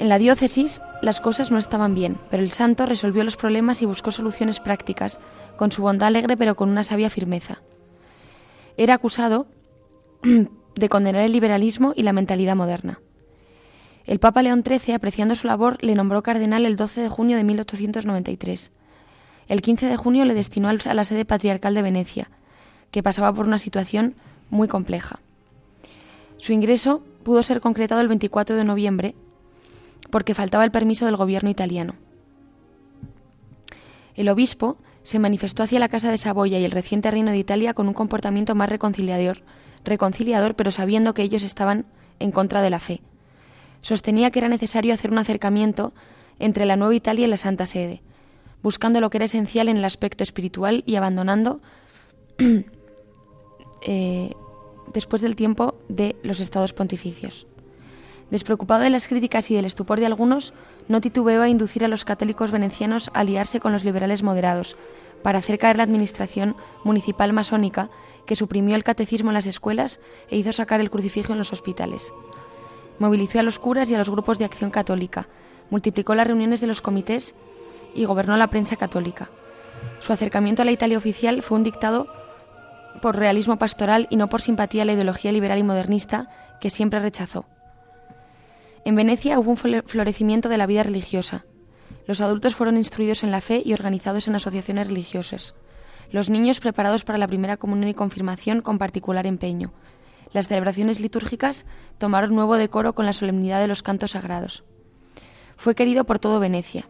[0.01, 3.85] En la diócesis las cosas no estaban bien, pero el santo resolvió los problemas y
[3.85, 5.21] buscó soluciones prácticas,
[5.59, 7.61] con su bondad alegre pero con una sabia firmeza.
[8.79, 9.47] Era acusado
[10.75, 12.99] de condenar el liberalismo y la mentalidad moderna.
[14.07, 17.45] El Papa León XIII, apreciando su labor, le nombró cardenal el 12 de junio de
[17.45, 18.73] 1893.
[19.49, 22.31] El 15 de junio le destinó a la sede patriarcal de Venecia,
[22.91, 24.15] que pasaba por una situación
[24.49, 25.21] muy compleja.
[26.39, 29.15] Su ingreso pudo ser concretado el 24 de noviembre
[30.11, 31.95] porque faltaba el permiso del gobierno italiano.
[34.15, 37.75] El obispo se manifestó hacia la Casa de Saboya y el reciente Reino de Italia
[37.75, 39.43] con un comportamiento más reconciliador,
[39.85, 41.87] reconciliador, pero sabiendo que ellos estaban
[42.19, 43.01] en contra de la fe.
[43.81, 45.95] Sostenía que era necesario hacer un acercamiento
[46.39, 48.03] entre la Nueva Italia y la Santa Sede,
[48.63, 51.61] buscando lo que era esencial en el aspecto espiritual y abandonando
[53.83, 54.35] eh,
[54.93, 57.47] después del tiempo de los estados pontificios.
[58.31, 60.53] Despreocupado de las críticas y del estupor de algunos,
[60.89, 64.77] no titubeó a inducir a los católicos venecianos a aliarse con los liberales moderados,
[65.23, 67.91] para hacer caer la administración municipal masónica
[68.27, 72.13] que suprimió el catecismo en las escuelas e hizo sacar el crucifijo en los hospitales.
[72.99, 75.29] Movilizó a los curas y a los grupos de acción católica,
[75.71, 77.35] multiplicó las reuniones de los comités
[77.95, 79.31] y gobernó la prensa católica.
[79.99, 82.07] Su acercamiento a la Italia oficial fue un dictado
[83.03, 86.29] por realismo pastoral y no por simpatía a la ideología liberal y modernista
[86.61, 87.47] que siempre rechazó.
[88.85, 91.45] En Venecia hubo un florecimiento de la vida religiosa.
[92.07, 95.55] Los adultos fueron instruidos en la fe y organizados en asociaciones religiosas.
[96.11, 99.73] Los niños preparados para la primera comunión y confirmación con particular empeño.
[100.33, 101.67] Las celebraciones litúrgicas
[101.99, 104.65] tomaron nuevo decoro con la solemnidad de los cantos sagrados.
[105.57, 106.89] Fue querido por todo Venecia.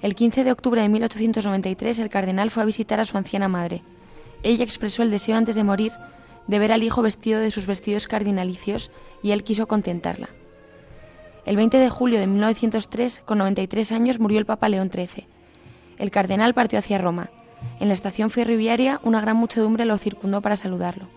[0.00, 3.82] El 15 de octubre de 1893 el cardenal fue a visitar a su anciana madre.
[4.44, 5.92] Ella expresó el deseo antes de morir
[6.46, 8.90] de ver al hijo vestido de sus vestidos cardinalicios
[9.22, 10.30] y él quiso contentarla.
[11.48, 15.26] El 20 de julio de 1903, con 93 años, murió el Papa León XIII.
[15.96, 17.30] El cardenal partió hacia Roma.
[17.80, 21.08] En la estación ferroviaria, una gran muchedumbre lo circundó para saludarlo.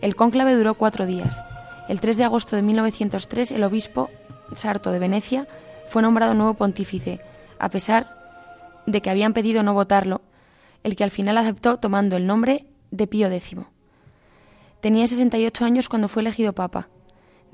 [0.00, 1.44] El cónclave duró cuatro días.
[1.88, 4.10] El 3 de agosto de 1903, el obispo
[4.56, 5.46] Sarto de Venecia
[5.86, 7.20] fue nombrado nuevo pontífice,
[7.60, 8.10] a pesar
[8.86, 10.20] de que habían pedido no votarlo,
[10.82, 13.54] el que al final aceptó tomando el nombre de Pío X.
[14.80, 16.88] Tenía 68 años cuando fue elegido papa.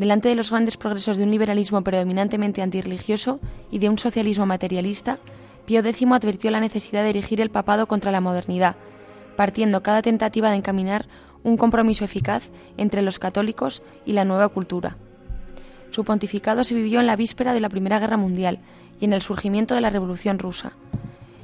[0.00, 3.38] Delante de los grandes progresos de un liberalismo predominantemente antirreligioso
[3.70, 5.18] y de un socialismo materialista,
[5.66, 8.76] Pío X advirtió la necesidad de erigir el papado contra la modernidad,
[9.36, 11.06] partiendo cada tentativa de encaminar
[11.42, 14.96] un compromiso eficaz entre los católicos y la nueva cultura.
[15.90, 18.60] Su pontificado se vivió en la víspera de la Primera Guerra Mundial
[19.00, 20.72] y en el surgimiento de la Revolución rusa.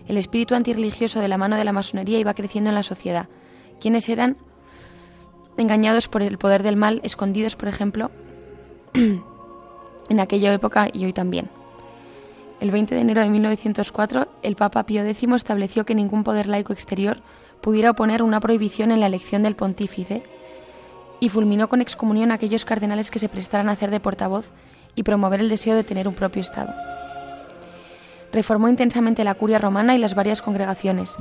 [0.08, 3.28] El espíritu antirreligioso de la mano de la masonería iba creciendo en la sociedad,
[3.82, 4.38] quienes eran
[5.58, 8.10] engañados por el poder del mal, escondidos, por ejemplo,
[10.08, 11.50] en aquella época y hoy también.
[12.60, 16.72] El 20 de enero de 1904, el Papa Pío X estableció que ningún poder laico
[16.72, 17.20] exterior
[17.60, 20.22] pudiera oponer una prohibición en la elección del pontífice
[21.20, 24.50] y fulminó con excomunión a aquellos cardenales que se prestaran a hacer de portavoz
[24.94, 26.72] y promover el deseo de tener un propio Estado.
[28.32, 31.18] Reformó intensamente la curia romana y las varias congregaciones.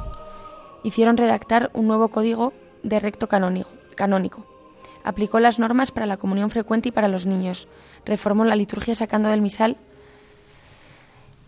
[0.83, 2.53] Hicieron redactar un nuevo código
[2.83, 4.54] de recto canónico
[5.05, 7.67] aplicó las normas para la comunión frecuente y para los niños,
[8.05, 9.77] reformó la liturgia sacando del misal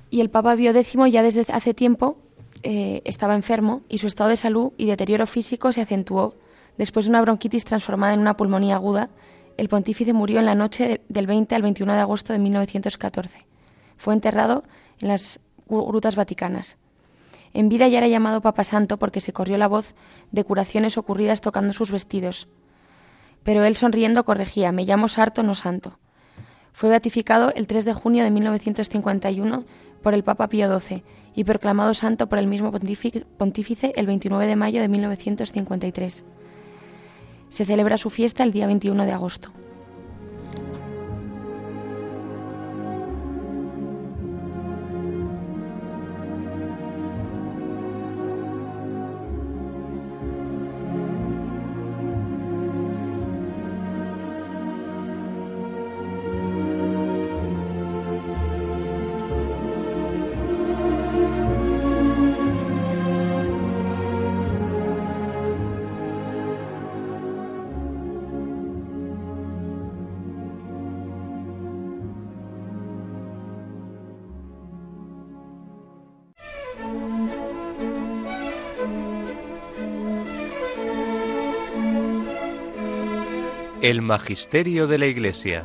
[0.09, 2.17] y el Papa Pío X ya desde hace tiempo
[2.63, 6.35] eh, estaba enfermo y su estado de salud y deterioro físico se acentuó.
[6.77, 9.09] Después de una bronquitis transformada en una pulmonía aguda,
[9.57, 13.45] el pontífice murió en la noche del 20 al 21 de agosto de 1914.
[13.97, 14.63] Fue enterrado
[14.99, 16.77] en las grutas vaticanas.
[17.53, 19.95] En vida ya era llamado Papa Santo porque se corrió la voz
[20.31, 22.47] de curaciones ocurridas tocando sus vestidos.
[23.43, 25.99] Pero él sonriendo corregía, me llamo Sarto, no Santo.
[26.73, 29.65] Fue beatificado el 3 de junio de 1951
[30.03, 31.03] por el Papa Pío XII
[31.35, 36.25] y proclamado santo por el mismo pontífice el 29 de mayo de 1953.
[37.49, 39.51] Se celebra su fiesta el día 21 de agosto.
[83.87, 85.63] El Magisterio de la Iglesia.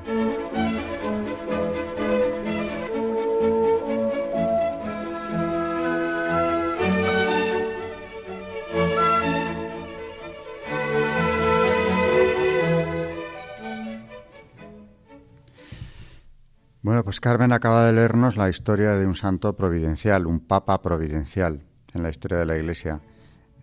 [16.80, 21.64] Bueno, pues Carmen acaba de leernos la historia de un santo providencial, un papa providencial
[21.92, 23.00] en la historia de la Iglesia,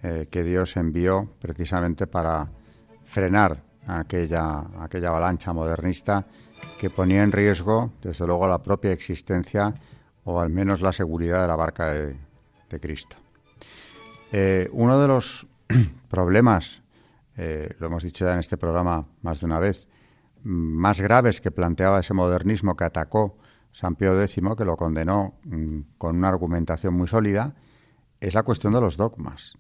[0.03, 2.51] eh, que Dios envió precisamente para
[3.05, 6.25] frenar aquella, aquella avalancha modernista
[6.80, 9.73] que ponía en riesgo, desde luego, la propia existencia
[10.23, 12.15] o al menos la seguridad de la barca de,
[12.80, 13.17] Cristo.
[14.32, 15.47] Eh, uno de los
[16.07, 16.84] problemas,
[17.36, 19.88] eh, lo hemos dicho ya en este programa más de una vez,
[20.43, 23.38] más graves que planteaba ese modernismo que atacó
[23.71, 27.55] San Pío X, que lo condenó mm, con una argumentación muy sólida,
[28.19, 29.57] es la cuestión de los dogmas.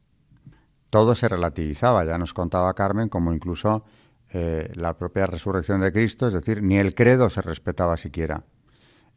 [0.89, 3.83] Todo se relativizaba, ya nos contaba Carmen, como incluso
[4.31, 8.43] eh, la propia resurrección de Cristo, es decir, ni el credo se respetaba siquiera.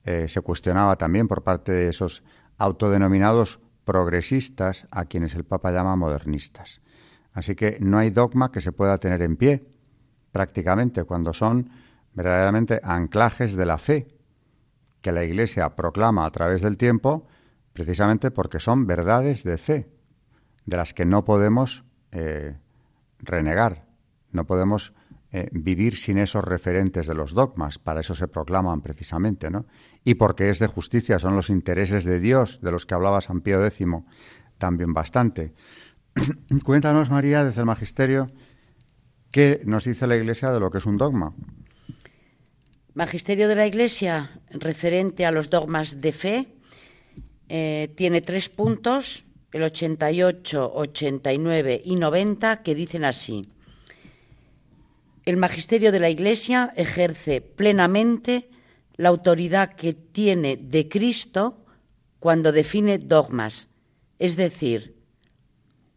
[0.04, 2.22] Eh, se cuestionaba también por parte de esos
[2.58, 6.80] autodenominados progresistas a quienes el Papa llama modernistas.
[7.32, 9.66] Así que no hay dogma que se pueda tener en pie,
[10.32, 11.70] prácticamente, cuando son
[12.14, 14.08] verdaderamente anclajes de la fe
[15.02, 17.26] que la Iglesia proclama a través del tiempo,
[17.72, 19.90] precisamente porque son verdades de fe,
[20.64, 22.56] de las que no podemos eh,
[23.18, 23.86] renegar,
[24.30, 24.94] no podemos
[25.35, 29.64] eh, vivir sin esos referentes de los dogmas, para eso se proclaman precisamente, ¿no?
[30.05, 33.41] Y porque es de justicia, son los intereses de Dios de los que hablaba San
[33.41, 33.87] Pío X
[34.59, 35.55] también bastante.
[36.64, 38.26] Cuéntanos, María, desde el Magisterio,
[39.30, 41.35] ¿qué nos dice la Iglesia de lo que es un dogma?
[42.93, 46.47] Magisterio de la Iglesia, referente a los dogmas de fe,
[47.49, 53.49] eh, tiene tres puntos, el 88, 89 y 90, que dicen así.
[55.24, 58.50] El magisterio de la Iglesia ejerce plenamente
[58.96, 61.64] la autoridad que tiene de Cristo
[62.18, 63.68] cuando define dogmas,
[64.18, 64.96] es decir,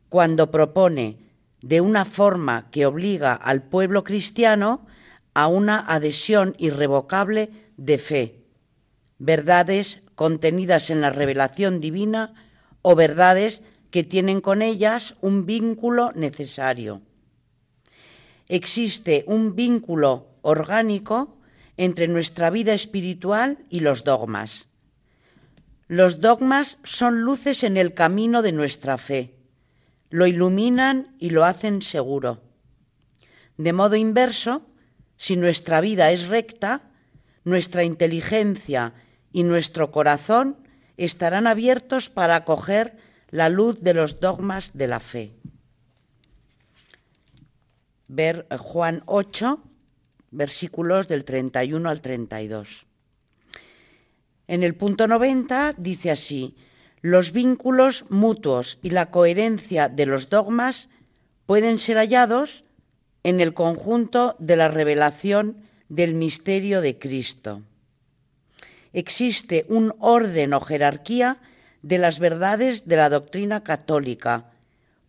[0.09, 1.17] cuando propone
[1.63, 4.85] de una forma que obliga al pueblo cristiano
[5.33, 8.43] a una adhesión irrevocable de fe,
[9.17, 12.35] verdades contenidas en la revelación divina
[12.83, 17.01] o verdades que tienen con ellas un vínculo necesario
[18.47, 21.37] existe un vínculo orgánico
[21.77, 24.67] entre nuestra vida espiritual y los dogmas.
[25.87, 29.35] Los dogmas son luces en el camino de nuestra fe,
[30.09, 32.41] lo iluminan y lo hacen seguro.
[33.57, 34.65] De modo inverso,
[35.17, 36.81] si nuestra vida es recta,
[37.43, 38.93] nuestra inteligencia
[39.31, 40.57] y nuestro corazón
[40.97, 42.97] estarán abiertos para acoger
[43.29, 45.33] la luz de los dogmas de la fe
[48.07, 49.61] ver eh, Juan 8,
[50.31, 52.85] versículos del 31 al 32.
[54.47, 56.55] En el punto 90 dice así,
[57.01, 60.89] los vínculos mutuos y la coherencia de los dogmas
[61.45, 62.63] pueden ser hallados
[63.23, 65.57] en el conjunto de la revelación
[65.89, 67.61] del misterio de Cristo.
[68.93, 71.37] Existe un orden o jerarquía
[71.81, 74.51] de las verdades de la doctrina católica,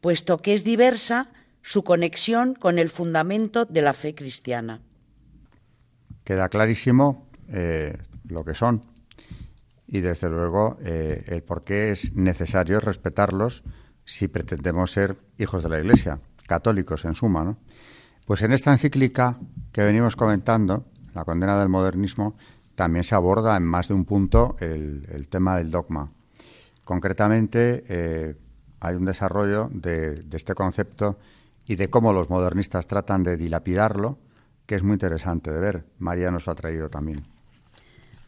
[0.00, 1.30] puesto que es diversa
[1.66, 4.82] su conexión con el fundamento de la fe cristiana.
[6.22, 7.98] Queda clarísimo eh,
[8.28, 8.82] lo que son
[9.88, 13.64] y desde luego eh, el por qué es necesario respetarlos
[14.04, 17.56] si pretendemos ser hijos de la Iglesia, católicos en suma.
[18.26, 19.36] Pues en esta encíclica
[19.72, 22.36] que venimos comentando, la condena del modernismo,
[22.76, 26.12] también se aborda en más de un punto el, el tema del dogma.
[26.84, 28.36] Concretamente, eh,
[28.80, 31.18] hay un desarrollo de, este concepto
[31.66, 34.18] y de cómo los modernistas tratan de dilapidarlo,
[34.66, 35.84] que es muy interesante de ver.
[35.98, 37.22] María nos lo ha traído también.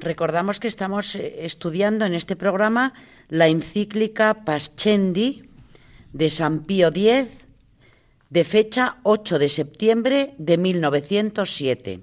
[0.00, 2.94] Recordamos que estamos eh, estudiando en este programa
[3.28, 5.42] la encíclica Pascendi
[6.12, 7.28] de San Pío X,
[8.30, 12.00] de fecha 8 de septiembre de 1907.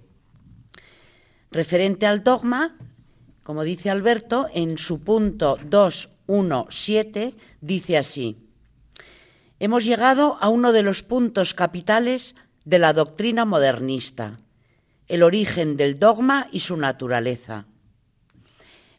[1.52, 2.76] Referente al dogma,
[3.44, 8.45] como dice Alberto, en su punto 217 dice así,
[9.60, 14.40] hemos llegado a uno de los puntos capitales de la doctrina modernista,
[15.08, 17.66] el origen del dogma y su naturaleza.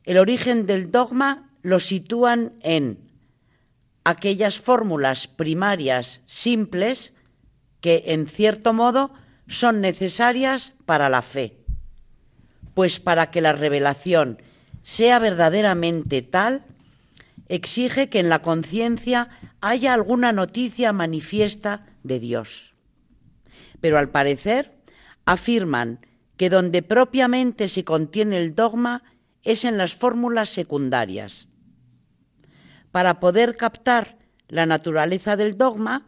[0.04, 2.98] El origen del dogma lo sitúan en
[4.04, 7.12] aquellas fórmulas primarias simples
[7.80, 9.12] que, en cierto modo,
[9.48, 11.66] son necesarias para la fe
[12.76, 14.36] pues para que la revelación
[14.82, 16.62] sea verdaderamente tal,
[17.48, 19.28] exige que en la conciencia
[19.60, 22.74] haya alguna noticia manifiesta de Dios.
[23.80, 24.76] Pero al parecer
[25.24, 26.00] afirman
[26.36, 29.02] que donde propiamente se contiene el dogma
[29.42, 31.48] es en las fórmulas secundarias.
[32.90, 34.18] Para poder captar
[34.48, 36.06] la naturaleza del dogma,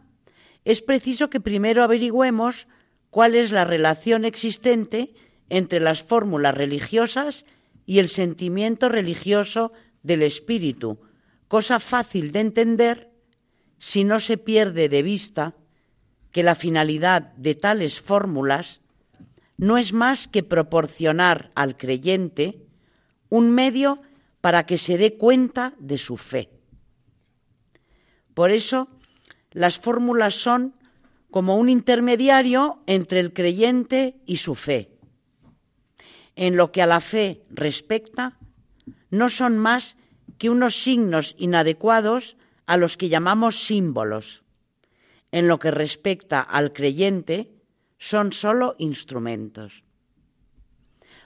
[0.65, 2.67] es preciso que primero averigüemos
[3.09, 5.13] cuál es la relación existente
[5.49, 7.45] entre las fórmulas religiosas
[7.85, 9.71] y el sentimiento religioso
[10.03, 10.99] del espíritu,
[11.49, 13.11] cosa fácil de entender
[13.77, 15.55] si no se pierde de vista
[16.31, 18.79] que la finalidad de tales fórmulas
[19.57, 22.65] no es más que proporcionar al creyente
[23.27, 24.01] un medio
[24.39, 26.49] para que se dé cuenta de su fe.
[28.33, 28.87] Por eso,
[29.51, 30.73] las fórmulas son
[31.29, 34.99] como un intermediario entre el creyente y su fe
[36.39, 38.37] en lo que a la fe respecta,
[39.09, 39.97] no son más
[40.39, 44.41] que unos signos inadecuados a los que llamamos símbolos.
[45.31, 47.51] En lo que respecta al creyente,
[47.99, 49.83] son sólo instrumentos.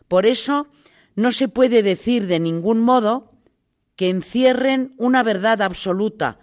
[0.09, 0.67] Por eso,
[1.15, 3.31] no se puede decir de ningún modo
[3.95, 6.39] que encierren una verdad absoluta,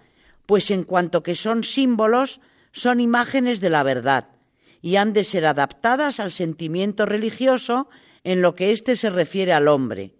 [0.46, 2.40] pues en cuanto que son símbolos,
[2.72, 4.28] son imágenes de la verdad
[4.80, 7.88] y han de ser adaptadas al sentimiento religioso
[8.22, 10.14] en lo que éste se refiere al hombre.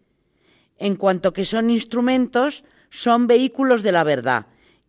[0.80, 4.46] En cuanto que son instrumentos, son vehículos de la verdad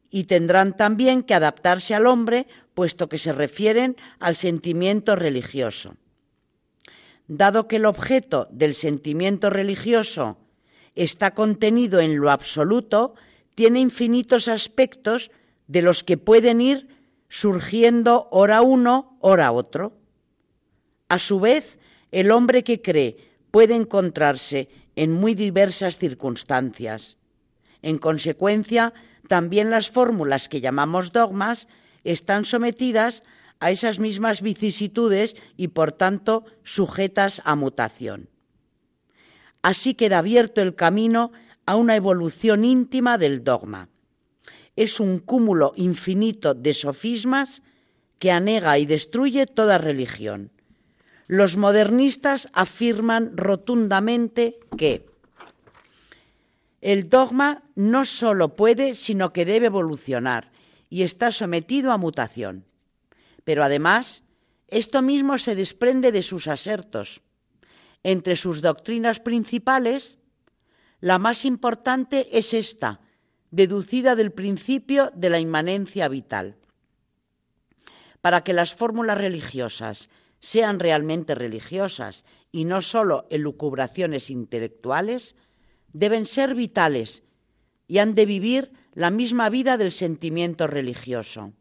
[0.09, 5.95] y tendrán también que adaptarse al hombre, puesto que se refieren al sentimiento religioso.
[7.27, 10.37] Dado que el objeto del sentimiento religioso
[10.95, 13.13] está contenido en lo absoluto,
[13.55, 15.29] tiene infinitos aspectos
[15.67, 16.87] de los que pueden ir
[17.27, 19.93] surgiendo ora uno, ora otro.
[21.09, 21.77] A su vez,
[22.11, 23.17] el hombre que cree
[23.51, 27.17] puede encontrarse en muy diversas circunstancias.
[27.81, 28.93] En consecuencia,
[29.27, 31.67] también las fórmulas que llamamos dogmas
[32.03, 33.23] están sometidas
[33.59, 38.29] a esas mismas vicisitudes y, por tanto, sujetas a mutación.
[39.61, 41.31] Así queda abierto el camino
[41.65, 43.89] a una evolución íntima del dogma.
[44.75, 47.61] Es un cúmulo infinito de sofismas
[48.17, 50.51] que anega y destruye toda religión.
[51.32, 55.05] Los modernistas afirman rotundamente que
[56.82, 60.51] el dogma no solo puede, sino que debe evolucionar
[60.89, 62.65] y está sometido a mutación.
[63.45, 64.25] Pero además,
[64.67, 67.21] esto mismo se desprende de sus asertos.
[68.03, 70.17] Entre sus doctrinas principales,
[70.99, 72.99] la más importante es esta,
[73.51, 76.57] deducida del principio de la inmanencia vital.
[78.19, 80.09] Para que las fórmulas religiosas
[80.41, 85.35] sean realmente religiosas y no solo elucubraciones intelectuales,
[85.93, 87.23] deben ser vitales
[87.87, 91.53] y han de vivir la misma vida del sentimiento religioso.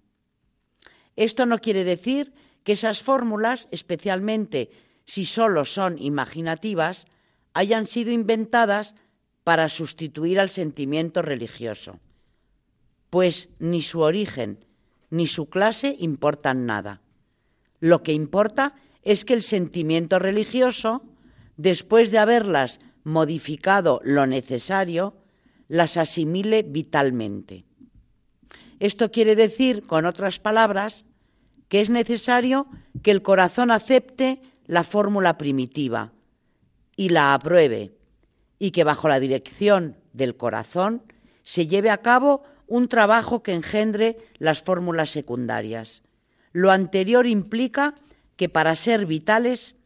[1.14, 2.32] Esto no quiere decir
[2.64, 4.70] que esas fórmulas, especialmente
[5.04, 7.04] si solo son imaginativas,
[7.52, 8.94] hayan sido inventadas
[9.44, 11.98] para sustituir al sentimiento religioso,
[13.10, 14.64] pues ni su origen
[15.10, 17.00] ni su clase importan nada.
[17.80, 21.02] Lo que importa es que el sentimiento religioso,
[21.56, 25.16] después de haberlas modificado lo necesario,
[25.68, 27.64] las asimile vitalmente.
[28.78, 31.04] Esto quiere decir, con otras palabras,
[31.68, 32.66] que es necesario
[33.02, 36.12] que el corazón acepte la fórmula primitiva
[36.96, 37.96] y la apruebe,
[38.58, 41.02] y que bajo la dirección del corazón
[41.42, 46.02] se lleve a cabo un trabajo que engendre las fórmulas secundarias.
[46.52, 47.94] Lo anterior implica
[48.36, 49.76] que para ser vitales,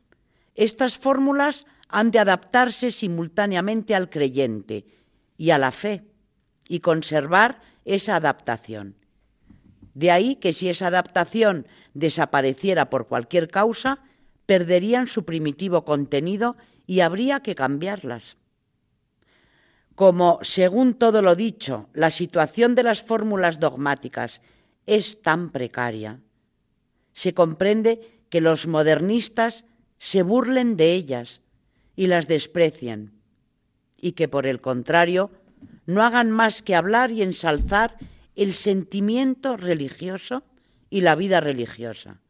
[0.55, 4.87] estas fórmulas han de adaptarse simultáneamente al creyente
[5.37, 6.05] y a la fe,
[6.69, 8.97] y conservar esa adaptación.
[9.95, 14.01] De ahí que si esa adaptación desapareciera por cualquier causa,
[14.47, 16.57] perderían su primitivo contenido
[16.87, 18.37] y habría que cambiarlas.
[19.95, 24.43] Como, según todo lo dicho, la situación de las fórmulas dogmáticas
[24.87, 26.21] es tan precaria,
[27.15, 29.65] se comprende que los modernistas
[29.99, 31.41] se burlen de ellas
[31.97, 33.13] y las desprecien,
[33.97, 35.31] y que por el contrario
[35.87, 37.97] no hagan más que hablar y ensalzar
[38.35, 40.43] el sentimiento religioso
[40.91, 42.21] y la vida religiosa.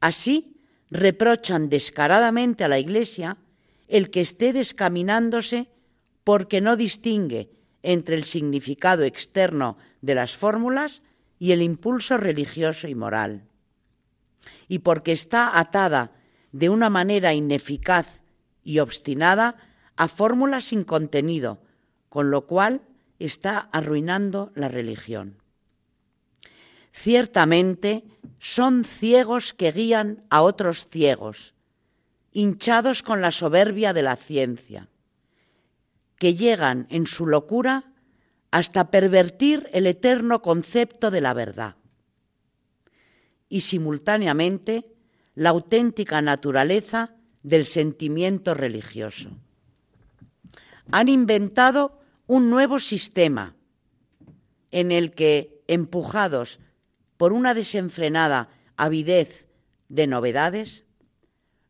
[0.00, 0.56] Así
[0.90, 3.36] reprochan descaradamente a la Iglesia
[3.88, 5.68] el que esté descaminándose
[6.24, 7.50] porque no distingue
[7.82, 11.02] entre el significado externo de las fórmulas
[11.38, 13.44] y el impulso religioso y moral.
[14.68, 16.12] Y porque está atada
[16.52, 18.20] de una manera ineficaz
[18.62, 19.56] y obstinada
[19.96, 21.60] a fórmulas sin contenido,
[22.08, 22.82] con lo cual
[23.18, 25.38] está arruinando la religión.
[26.92, 28.04] Ciertamente
[28.38, 31.54] son ciegos que guían a otros ciegos,
[32.32, 34.88] hinchados con la soberbia de la ciencia,
[36.18, 37.92] que llegan en su locura
[38.50, 41.76] hasta pervertir el eterno concepto de la verdad
[43.52, 44.86] y simultáneamente
[45.34, 49.28] la auténtica naturaleza del sentimiento religioso.
[50.90, 53.54] Han inventado un nuevo sistema
[54.70, 56.60] en el que, empujados
[57.18, 58.48] por una desenfrenada
[58.78, 59.46] avidez
[59.90, 60.86] de novedades,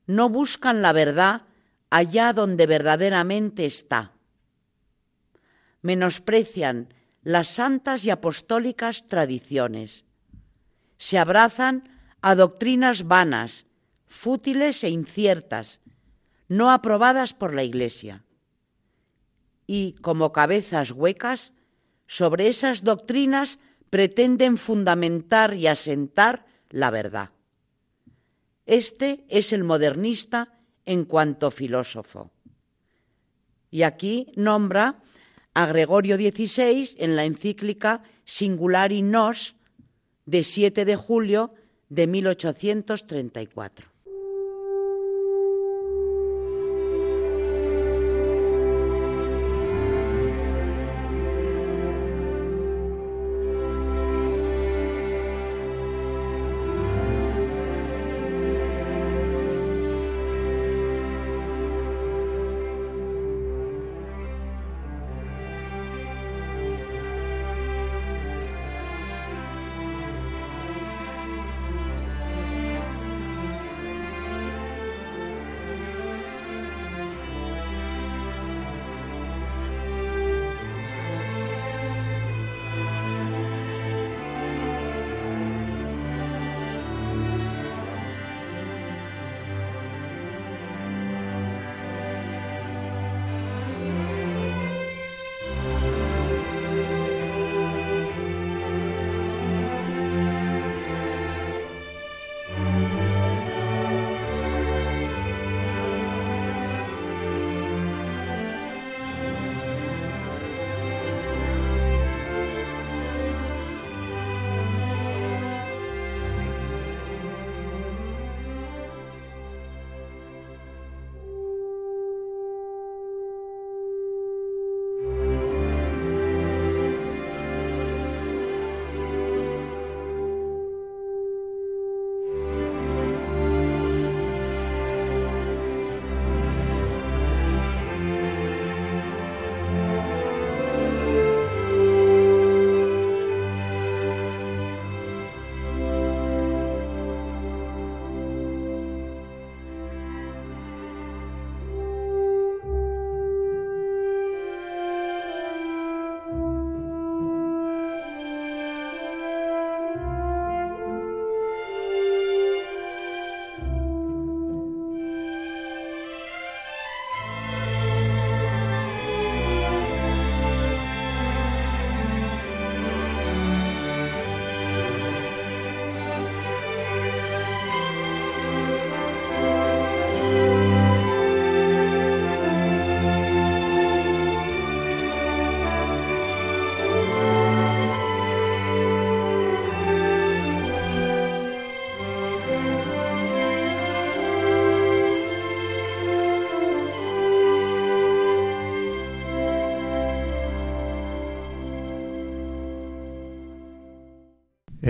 [0.06, 1.42] no buscan la verdad
[1.90, 4.12] allá donde verdaderamente está.
[5.80, 10.04] Menosprecian las santas y apostólicas tradiciones.
[11.02, 11.90] Se abrazan
[12.20, 13.66] a doctrinas vanas,
[14.06, 15.80] fútiles e inciertas,
[16.46, 18.22] no aprobadas por la Iglesia
[19.66, 21.52] y, como cabezas huecas,
[22.06, 23.58] sobre esas doctrinas
[23.90, 27.30] pretenden fundamentar y asentar la verdad.
[28.64, 30.54] Este es el modernista
[30.86, 32.30] en cuanto filósofo.
[33.72, 35.02] Y aquí nombra
[35.52, 39.56] a Gregorio XVI en la encíclica Singulari Nos
[40.24, 41.54] de 7 de julio
[41.88, 43.91] de 1834.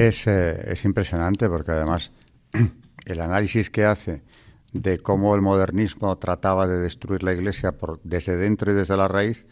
[0.02, 2.10] Es, eh, es impresionante porque además
[3.04, 4.24] el análisis que hace
[4.72, 9.46] de cómo el modernismo trataba de destruir la Iglesia desde dentro y desde la raíz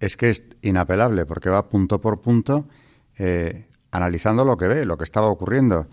[0.00, 2.66] es que es inapelable porque va punto por punto
[3.16, 5.86] eh, analizando lo que ve, lo que estaba ocurriendo.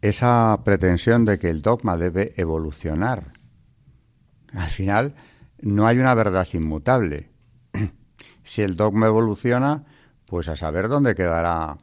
[0.00, 3.32] Esa pretensión de que el dogma debe evolucionar.
[4.52, 5.16] Al final,
[5.60, 7.30] no hay una verdad inmutable.
[8.44, 9.86] si el dogma evoluciona,
[10.26, 11.78] pues a saber dónde quedará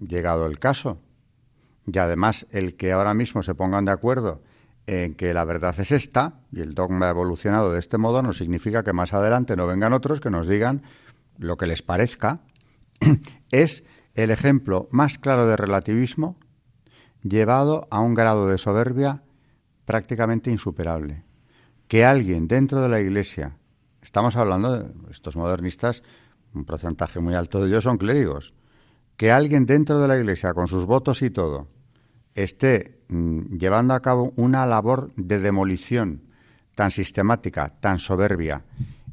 [0.00, 0.98] llegado el caso.
[1.90, 4.42] Y además, el que ahora mismo se pongan de acuerdo
[4.86, 8.32] en que la verdad es esta, y el dogma ha evolucionado de este modo, no
[8.32, 10.82] significa que más adelante no vengan otros que nos digan
[11.38, 12.40] lo que les parezca,
[13.50, 13.84] es
[14.14, 16.38] el ejemplo más claro de relativismo
[17.22, 19.22] llevado a un grado de soberbia
[19.84, 21.24] prácticamente insuperable.
[21.86, 23.56] Que alguien dentro de la Iglesia,
[24.02, 26.02] estamos hablando de estos modernistas,
[26.54, 28.52] un porcentaje muy alto de ellos son clérigos,
[29.16, 31.68] que alguien dentro de la Iglesia, con sus votos y todo,
[32.42, 36.22] esté mm, llevando a cabo una labor de demolición
[36.74, 38.62] tan sistemática, tan soberbia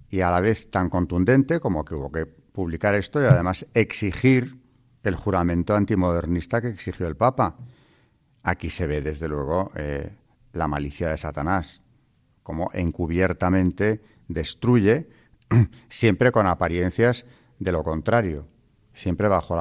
[0.09, 4.59] y a la vez tan contundente como que hubo que publicar esto y además exigir
[5.03, 7.57] el juramento antimodernista que exigió el Papa.
[8.43, 10.15] Aquí se ve, desde luego, eh,
[10.53, 11.83] la malicia de Satanás,
[12.43, 15.09] como encubiertamente destruye,
[15.89, 17.25] siempre con apariencias
[17.59, 18.47] de lo contrario,
[18.93, 19.57] siempre bajo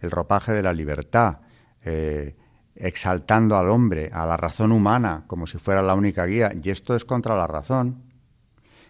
[0.00, 1.40] el ropaje de la libertad,
[1.84, 2.36] eh,
[2.76, 6.94] exaltando al hombre, a la razón humana, como si fuera la única guía, y esto
[6.94, 8.02] es contra la razón.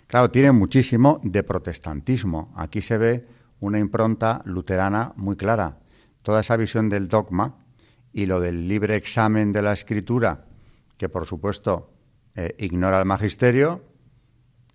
[0.07, 2.53] Claro, tiene muchísimo de protestantismo.
[2.57, 3.26] Aquí se ve
[3.61, 5.78] una impronta luterana muy clara
[6.24, 7.55] toda esa visión del dogma
[8.12, 10.47] y lo del libre examen de la escritura,
[10.97, 11.93] que por supuesto
[12.35, 13.85] eh, ignora el magisterio,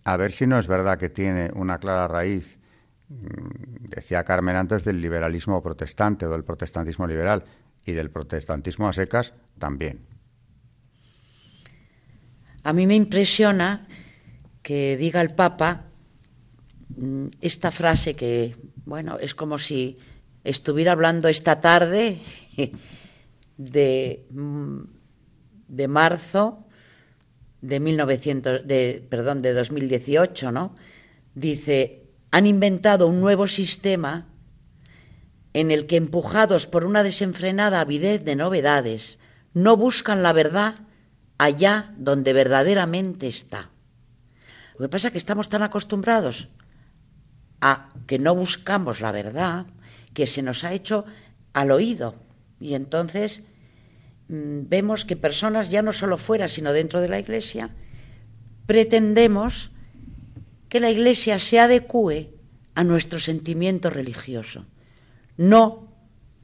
[0.05, 2.59] a ver si no es verdad que tiene una clara raíz,
[3.09, 7.43] mm, decía Carmen antes, del liberalismo protestante o del protestantismo liberal
[7.89, 10.05] y del protestantismo a secas también.
[12.63, 13.87] A mí me impresiona
[14.61, 15.85] que diga el Papa
[16.95, 19.97] mm, esta frase que, bueno, es como si
[20.43, 22.19] estuviera hablando esta tarde
[23.57, 24.25] de,
[25.67, 26.65] de marzo
[27.61, 30.75] de 1900, de, perdón, de 2018, ¿no?
[31.35, 34.27] Dice, han inventado un nuevo sistema
[35.53, 39.19] en el que empujados por una desenfrenada avidez de novedades,
[39.53, 40.75] no buscan la verdad
[41.37, 43.69] allá donde verdaderamente está.
[44.77, 46.49] Lo que pasa es que estamos tan acostumbrados
[47.61, 49.65] a que no buscamos la verdad,
[50.13, 51.05] que se nos ha hecho
[51.53, 52.15] al oído.
[52.59, 53.43] Y entonces
[54.27, 57.71] mm, vemos que personas, ya no solo fuera, sino dentro de la Iglesia,
[58.65, 59.71] pretendemos
[60.69, 62.33] que la Iglesia se adecue
[62.75, 64.65] a nuestro sentimiento religioso.
[65.39, 65.87] No,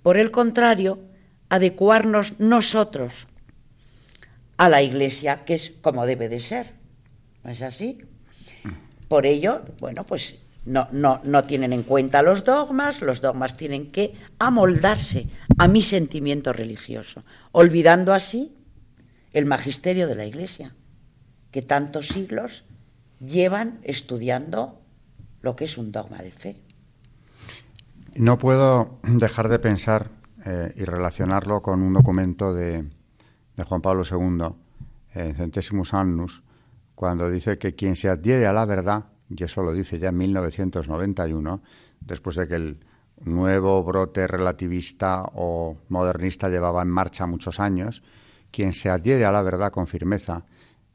[0.04, 1.00] por el contrario,
[1.50, 3.28] adecuarnos nosotros
[4.56, 6.72] a la Iglesia, que es como debe de ser.
[7.43, 7.98] ¿No es así?
[9.10, 13.91] Por ello, bueno, pues no, no, no tienen en cuenta los dogmas, los dogmas tienen
[13.91, 15.28] que amoldarse
[15.58, 18.56] a mi sentimiento religioso, olvidando así
[19.34, 20.74] el magisterio de la Iglesia,
[21.52, 22.64] que tantos siglos
[23.20, 24.80] llevan estudiando
[25.41, 26.64] lo que es un dogma de fe.
[28.16, 30.09] No puedo dejar de pensar
[30.45, 32.86] eh, y relacionarlo con un documento de,
[33.68, 34.55] Juan Pablo II,
[35.13, 36.41] en Centesimus Annus,
[36.95, 40.18] cuando dice que quien se adhiere a la verdad y eso lo dice ya en
[40.18, 41.61] 1991,
[41.99, 42.80] después de que el
[43.22, 48.01] nuevo brote relativista o modernista llevaba en marcha muchos años,
[48.49, 50.45] quien se adhiere a la verdad con firmeza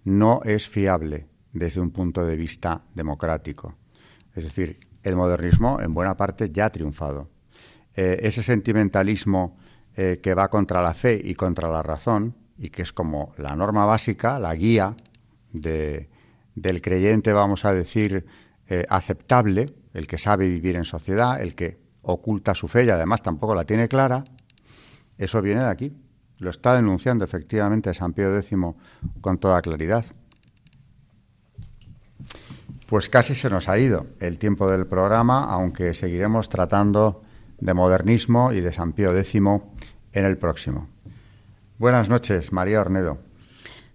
[0.04, 3.76] no es fiable desde un punto de vista democrático.
[4.34, 7.28] Es decir, el modernismo en buena parte ya ha triunfado.
[7.94, 9.56] Eh, ese sentimentalismo
[9.96, 13.56] eh, que va contra la fe y contra la razón, y que es como la
[13.56, 14.94] norma básica, la guía
[15.52, 16.08] de,
[16.54, 18.26] del creyente, vamos a decir,
[18.68, 23.22] eh, aceptable, el que sabe vivir en sociedad, el que oculta su fe y además
[23.22, 24.24] tampoco la tiene clara,
[25.18, 25.92] eso viene de aquí.
[26.38, 28.56] Lo está denunciando efectivamente San Pío X
[29.20, 30.06] con toda claridad.
[32.90, 37.22] Pues casi se nos ha ido el tiempo del programa, aunque seguiremos tratando
[37.60, 40.88] de modernismo y de San Pío X en el próximo.
[41.78, 43.18] Buenas noches, María Ornedo.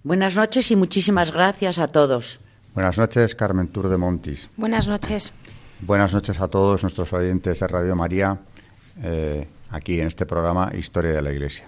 [0.04, 2.40] Buenas noches y muchísimas gracias a todos.
[2.74, 4.50] Buenas noches, Carmen Tour de Montis.
[4.56, 5.34] Buenas noches.
[5.82, 8.40] Buenas noches a todos nuestros oyentes de Radio María,
[9.04, 11.68] eh, aquí en este programa Historia de la Iglesia.